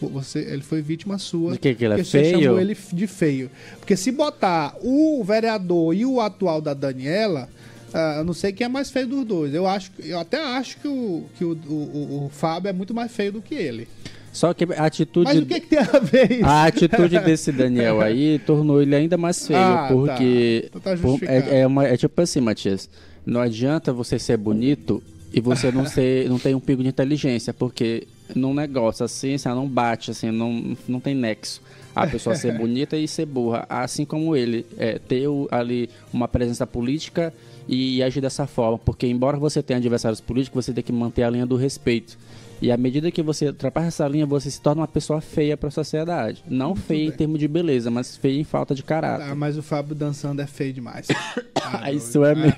[0.00, 1.52] você, ele foi vítima sua.
[1.52, 2.24] De que, que ele é feio?
[2.24, 3.50] Você chamou ele de feio.
[3.78, 7.48] Porque se botar o vereador e o atual da Daniela,
[7.92, 9.54] uh, eu não sei quem é mais feio dos dois.
[9.54, 13.12] Eu, acho, eu até acho que, o, que o, o, o Fábio é muito mais
[13.12, 13.88] feio do que ele.
[14.32, 15.26] Só que a atitude.
[15.26, 16.44] Mas o que, que, tem a ver isso?
[16.44, 19.60] A atitude desse Daniel aí tornou ele ainda mais feio.
[19.60, 20.68] Ah, porque.
[20.72, 20.80] Tá.
[20.80, 22.90] Tá por, é, é, uma, é tipo assim, Matias.
[23.24, 25.00] Não adianta você ser bonito
[25.32, 29.48] e você não, ser, não tem um pico de inteligência, porque num negócio assim, assim
[29.48, 31.60] não bate, assim, não, não tem nexo.
[31.94, 36.66] A pessoa ser bonita e ser burra, assim como ele, é, ter ali uma presença
[36.66, 37.32] política
[37.68, 41.22] e, e agir dessa forma, porque embora você tenha adversários políticos, você tem que manter
[41.22, 42.18] a linha do respeito.
[42.60, 45.68] E à medida que você ultrapassa essa linha, você se torna uma pessoa feia para
[45.68, 46.42] a sociedade.
[46.48, 47.08] Não Muito feia bem.
[47.08, 49.26] em termos de beleza, mas feia em falta de caráter.
[49.30, 51.08] Ah, mas o Fábio dançando é feio demais.
[51.66, 52.54] Ah, Isso é mesmo.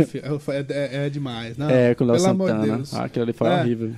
[0.50, 1.56] É, é, é, demais.
[1.56, 2.78] Não, é, com o Léo Santana.
[2.78, 3.60] De ah, aquilo ali foi é.
[3.60, 3.92] horrível.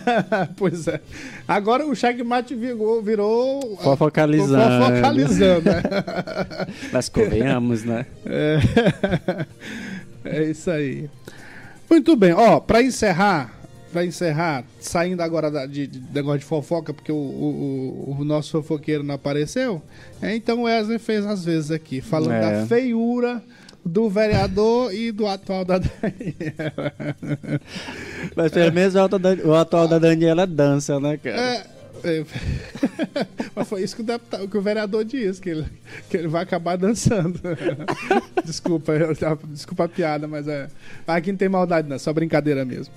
[0.56, 1.00] pois é.
[1.46, 3.02] Agora o checkmate virou...
[3.02, 4.86] virou fofocalizando.
[4.86, 5.82] Fofocalizando, né?
[6.90, 8.06] Mas convenhamos, né?
[8.24, 8.58] É.
[10.24, 11.10] é isso aí.
[11.88, 12.32] Muito bem.
[12.32, 13.63] Ó, para encerrar
[13.94, 18.50] para encerrar, saindo agora da, de, de, negócio de fofoca, porque o, o, o, nosso
[18.50, 19.80] fofoqueiro não apareceu,
[20.20, 22.40] é, então o Wesley fez às vezes aqui, falando é.
[22.40, 23.40] da feiura
[23.86, 26.92] do vereador e do atual da Daniela.
[28.34, 28.94] Mas pelo menos
[29.44, 31.40] o atual da Daniela dança, né, cara?
[31.40, 31.66] É,
[32.04, 32.24] é.
[33.54, 35.66] Mas foi isso que o, deputado, que o vereador disse, que ele,
[36.08, 37.40] que ele vai acabar dançando.
[38.44, 39.14] desculpa, eu,
[39.48, 40.68] desculpa a piada, mas é.
[41.06, 42.92] Aqui não tem maldade, não, é só brincadeira mesmo.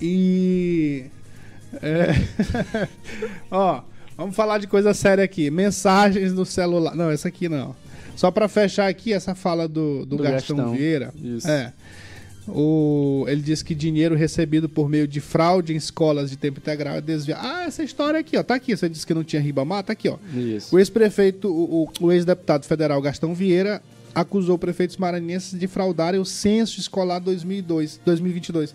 [0.00, 1.06] E.
[1.82, 2.88] É,
[3.50, 3.82] ó,
[4.16, 5.50] vamos falar de coisa séria aqui.
[5.50, 6.94] Mensagens no celular.
[6.94, 7.74] Não, essa aqui não.
[8.14, 11.12] Só para fechar aqui essa fala do, do, do Gastão, Gastão Vieira.
[11.22, 11.48] Isso.
[11.48, 11.72] É.
[12.48, 16.96] O, ele disse que dinheiro recebido por meio de fraude em escolas de tempo integral
[16.96, 17.40] é desviado.
[17.44, 18.42] Ah, essa história aqui, ó.
[18.42, 18.76] Tá aqui.
[18.76, 20.16] Você disse que não tinha Ribamar, tá aqui, ó.
[20.34, 20.74] Isso.
[20.74, 23.82] O ex-prefeito, o, o ex-deputado federal Gastão Vieira
[24.16, 28.74] acusou prefeitos maranhenses de fraudarem o censo escolar 2002, 2022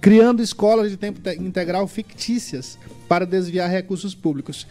[0.00, 2.78] criando escolas de tempo integral fictícias
[3.08, 4.66] para desviar recursos públicos.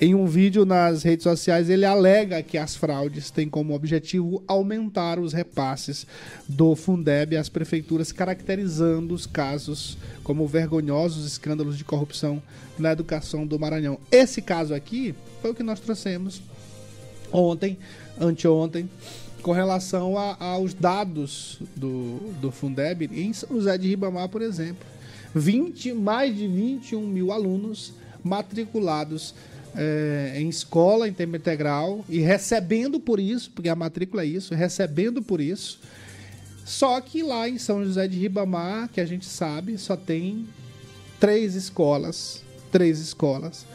[0.00, 5.18] Em um vídeo nas redes sociais, ele alega que as fraudes têm como objetivo aumentar
[5.18, 6.06] os repasses
[6.48, 12.40] do Fundeb às prefeituras, caracterizando os casos como vergonhosos escândalos de corrupção
[12.78, 13.98] na educação do Maranhão.
[14.10, 16.40] Esse caso aqui foi o que nós trouxemos
[17.32, 17.76] ontem,
[18.18, 18.88] anteontem,
[19.42, 24.86] com relação a, aos dados do, do Fundeb em São José de Ribamar, por exemplo.
[25.34, 29.34] 20, mais de 21 mil alunos matriculados
[29.74, 34.54] é, em escola em tempo integral e recebendo por isso, porque a matrícula é isso,
[34.54, 35.80] recebendo por isso.
[36.64, 40.46] Só que lá em São José de Ribamar, que a gente sabe, só tem
[41.18, 43.66] três escolas, três escolas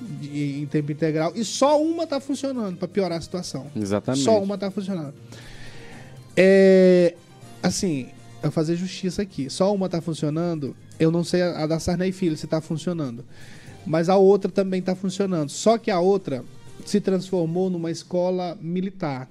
[0.00, 3.66] de- em tempo integral e só uma está funcionando para piorar a situação.
[3.76, 4.24] Exatamente.
[4.24, 5.14] Só uma tá funcionando.
[6.36, 7.14] É.
[7.62, 8.08] Assim,
[8.42, 9.48] eu fazer justiça aqui.
[9.48, 10.76] Só uma tá funcionando.
[10.98, 13.24] Eu não sei a a da Sarney Filho se tá funcionando.
[13.86, 15.50] Mas a outra também tá funcionando.
[15.50, 16.44] Só que a outra
[16.84, 19.28] se transformou numa escola militar.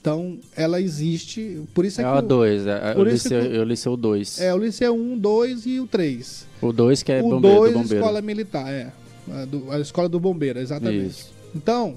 [0.00, 1.62] Então, ela existe.
[1.72, 2.18] Por isso é, É que.
[2.18, 4.40] o 2, eu por isso liceu, que o- eu liceu o 2.
[4.40, 6.46] É, o Liceu 1, 2 e o 3.
[6.60, 7.94] O 2 que é o bombeiro, 2, do bombeiro.
[8.04, 8.92] escola militar, é.
[9.30, 11.06] A, do- a escola do bombeiro, exatamente.
[11.06, 11.32] Isso.
[11.54, 11.94] Então,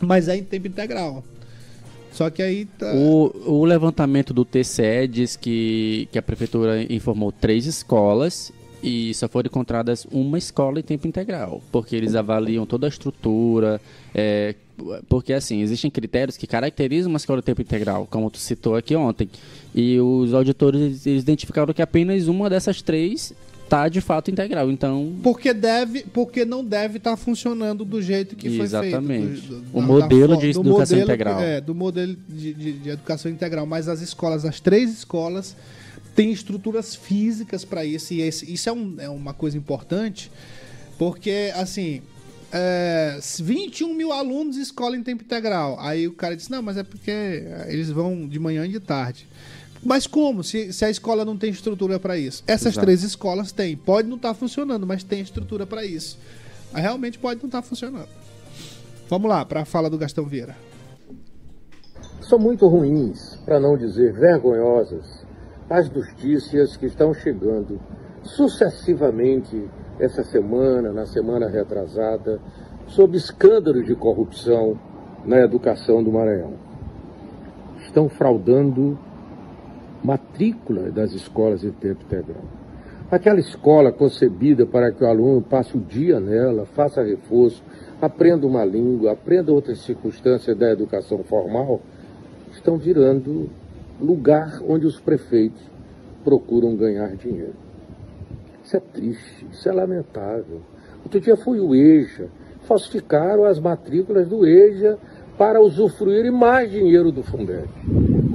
[0.00, 1.22] mas é em tempo integral.
[2.12, 2.92] Só que aí tá.
[2.94, 9.28] O, o levantamento do TCE diz que, que a prefeitura informou três escolas e só
[9.28, 13.80] foram encontradas uma escola em tempo integral, porque eles avaliam toda a estrutura,
[14.12, 14.56] é,
[15.08, 18.96] porque assim, existem critérios que caracterizam uma escola em tempo integral, como tu citou aqui
[18.96, 19.30] ontem,
[19.72, 23.32] e os auditores eles identificaram que apenas uma dessas três
[23.72, 25.14] está de fato integral, então...
[25.22, 29.40] Porque deve, porque não deve estar funcionando do jeito que foi Exatamente.
[29.40, 29.54] feito.
[29.62, 31.40] do- O da- modelo da de educação modelo- integral.
[31.40, 33.64] É, do modelo de, de- de educação integral.
[33.64, 35.56] Mas as escolas, as três escolas,
[36.14, 38.12] têm estruturas físicas para isso.
[38.12, 40.30] E esse- isso é, um- é uma coisa importante,
[40.98, 42.02] porque, assim,
[42.52, 45.78] é, 21 mil alunos escola em tempo integral.
[45.80, 47.10] Aí o cara disse, não, mas é porque
[47.68, 49.26] eles vão de manhã e de tarde.
[49.84, 50.44] Mas como?
[50.44, 52.44] Se, se a escola não tem estrutura para isso?
[52.46, 52.86] Essas Exato.
[52.86, 53.76] três escolas têm.
[53.76, 56.18] Pode não estar funcionando, mas tem estrutura para isso.
[56.72, 58.08] Realmente pode não estar funcionando.
[59.08, 60.56] Vamos lá, para a fala do Gastão Vieira.
[62.20, 65.26] São muito ruins, para não dizer vergonhosas,
[65.68, 67.80] as notícias que estão chegando
[68.22, 69.68] sucessivamente
[69.98, 72.40] essa semana, na semana retrasada,
[72.86, 74.78] sobre escândalos de corrupção
[75.24, 76.54] na educação do Maranhão.
[77.84, 78.98] Estão fraudando
[80.02, 82.42] matrícula das escolas em tempo integral.
[83.10, 87.62] Aquela escola concebida para que o aluno passe o dia nela, faça reforço,
[88.00, 91.80] aprenda uma língua, aprenda outras circunstâncias da educação formal,
[92.52, 93.50] estão virando
[94.00, 95.62] lugar onde os prefeitos
[96.24, 97.54] procuram ganhar dinheiro.
[98.64, 100.60] Isso é triste, isso é lamentável.
[101.04, 102.28] Outro dia foi o EJA,
[102.62, 104.98] falsificaram as matrículas do EJA
[105.36, 107.68] para usufruírem mais dinheiro do Fundeb.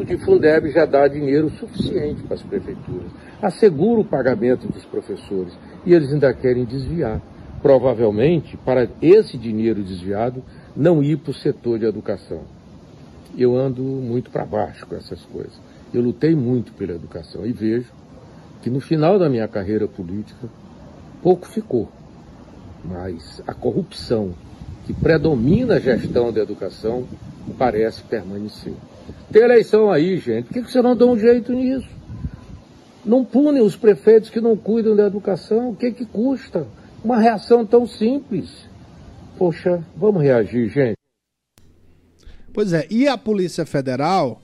[0.08, 5.52] O de Fundeb já dá dinheiro suficiente para as prefeituras, assegura o pagamento dos professores
[5.86, 7.22] e eles ainda querem desviar.
[7.62, 10.42] Provavelmente, para esse dinheiro desviado,
[10.74, 12.44] não ir para o setor de educação.
[13.38, 15.60] Eu ando muito para baixo com essas coisas.
[15.94, 17.92] Eu lutei muito pela educação e vejo
[18.62, 20.48] que no final da minha carreira política,
[21.22, 21.90] pouco ficou.
[22.86, 24.34] Mas a corrupção
[24.86, 27.06] que predomina a gestão da educação
[27.58, 28.74] parece permanecer.
[29.32, 30.46] Tem eleição aí, gente.
[30.46, 31.88] Por que que você não dá um jeito nisso?
[33.06, 35.70] Não punem os prefeitos que não cuidam da educação.
[35.70, 36.68] O que que custa?
[37.04, 38.68] Uma reação tão simples.
[39.38, 40.98] Poxa, vamos reagir, gente.
[42.54, 44.42] Pois é, e a Polícia Federal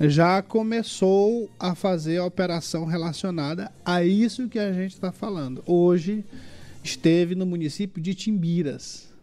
[0.00, 5.62] já começou a fazer a operação relacionada a isso que a gente está falando.
[5.66, 6.24] Hoje
[6.82, 9.13] esteve no município de Timbiras.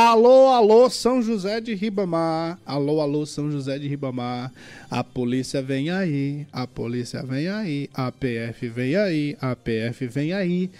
[0.00, 2.56] Alô, alô, São José de Ribamar.
[2.64, 4.52] Alô, alô, São José de Ribamar.
[4.88, 10.32] A polícia vem aí, a polícia vem aí, a PF vem aí, a PF vem
[10.32, 10.70] aí.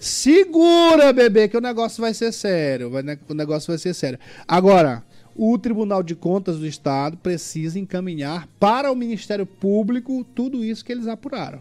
[0.00, 2.90] Segura, bebê, que o negócio vai ser sério.
[2.90, 4.18] vai- O negócio vai ser sério.
[4.48, 5.04] Agora,
[5.36, 10.90] o Tribunal de Contas do Estado precisa encaminhar para o Ministério Público tudo isso que
[10.90, 11.60] eles apuraram.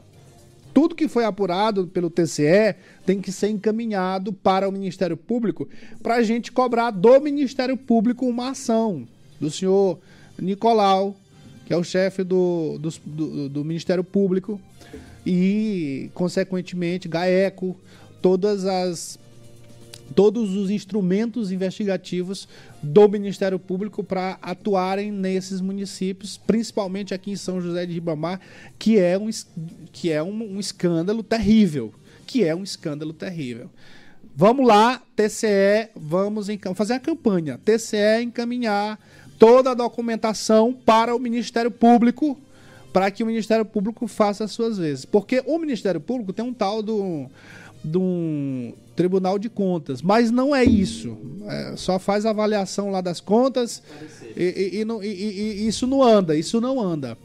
[0.75, 5.69] Tudo que foi apurado pelo TCE tem que ser encaminhado para o Ministério Público
[6.03, 9.07] para a gente cobrar do Ministério Público uma ação
[9.39, 9.97] do senhor
[10.37, 11.15] Nicolau,
[11.65, 14.59] que é o chefe do, dos- do, do Ministério Público,
[15.25, 17.75] e, consequentemente, GAECO,
[18.21, 19.17] todas as
[20.13, 22.47] todos os instrumentos investigativos
[22.81, 28.39] do Ministério Público para atuarem nesses municípios, principalmente aqui em São José de Ribamar,
[28.77, 29.29] que é um,
[29.91, 31.93] que é um, um escândalo terrível,
[32.27, 33.69] que é um escândalo terrível.
[34.35, 37.57] Vamos lá, TCE, vamos fazer a campanha.
[37.63, 38.99] TCE encaminhar
[39.39, 42.37] toda a documentação para o Ministério Público,
[42.91, 45.05] para que o Ministério Público faça as suas vezes.
[45.05, 47.29] Porque o Ministério Público tem um tal do,
[47.85, 51.17] de um Tribunal de Contas, mas não é isso.
[51.47, 53.81] É, só faz avaliação lá das contas
[54.35, 57.17] e, e- e e- isso não anda, isso não anda.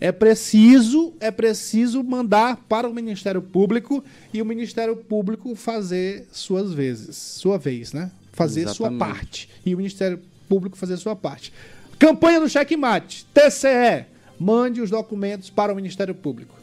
[0.00, 6.72] É preciso, é preciso mandar para o Ministério Público e o Ministério Público fazer suas
[6.72, 8.10] vezes, sua vez, né?
[8.32, 8.98] fazer sua Exatamente.
[8.98, 9.48] parte.
[9.64, 11.52] E o Ministério Público fazer sua parte.
[11.98, 13.24] Campanha do checkmate.
[13.32, 14.06] TCE.
[14.38, 16.54] Mande os documentos para o Ministério Público.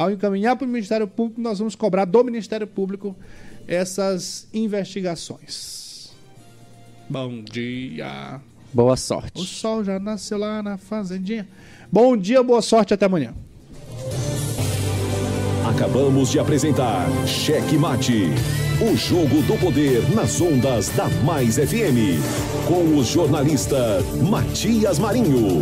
[0.00, 3.14] Ao encaminhar para o Ministério Público, nós vamos cobrar do Ministério Público
[3.68, 6.10] essas investigações.
[7.06, 8.40] Bom dia.
[8.72, 9.44] Boa O sorte.
[9.44, 11.46] sol já nasceu lá na fazendinha.
[11.92, 13.34] Bom dia, boa sorte, até amanhã.
[15.68, 18.28] Acabamos de apresentar Cheque Mate,
[18.80, 22.16] o jogo do poder nas ondas da Mais FM,
[22.66, 25.60] com o jornalista Matias Marinho.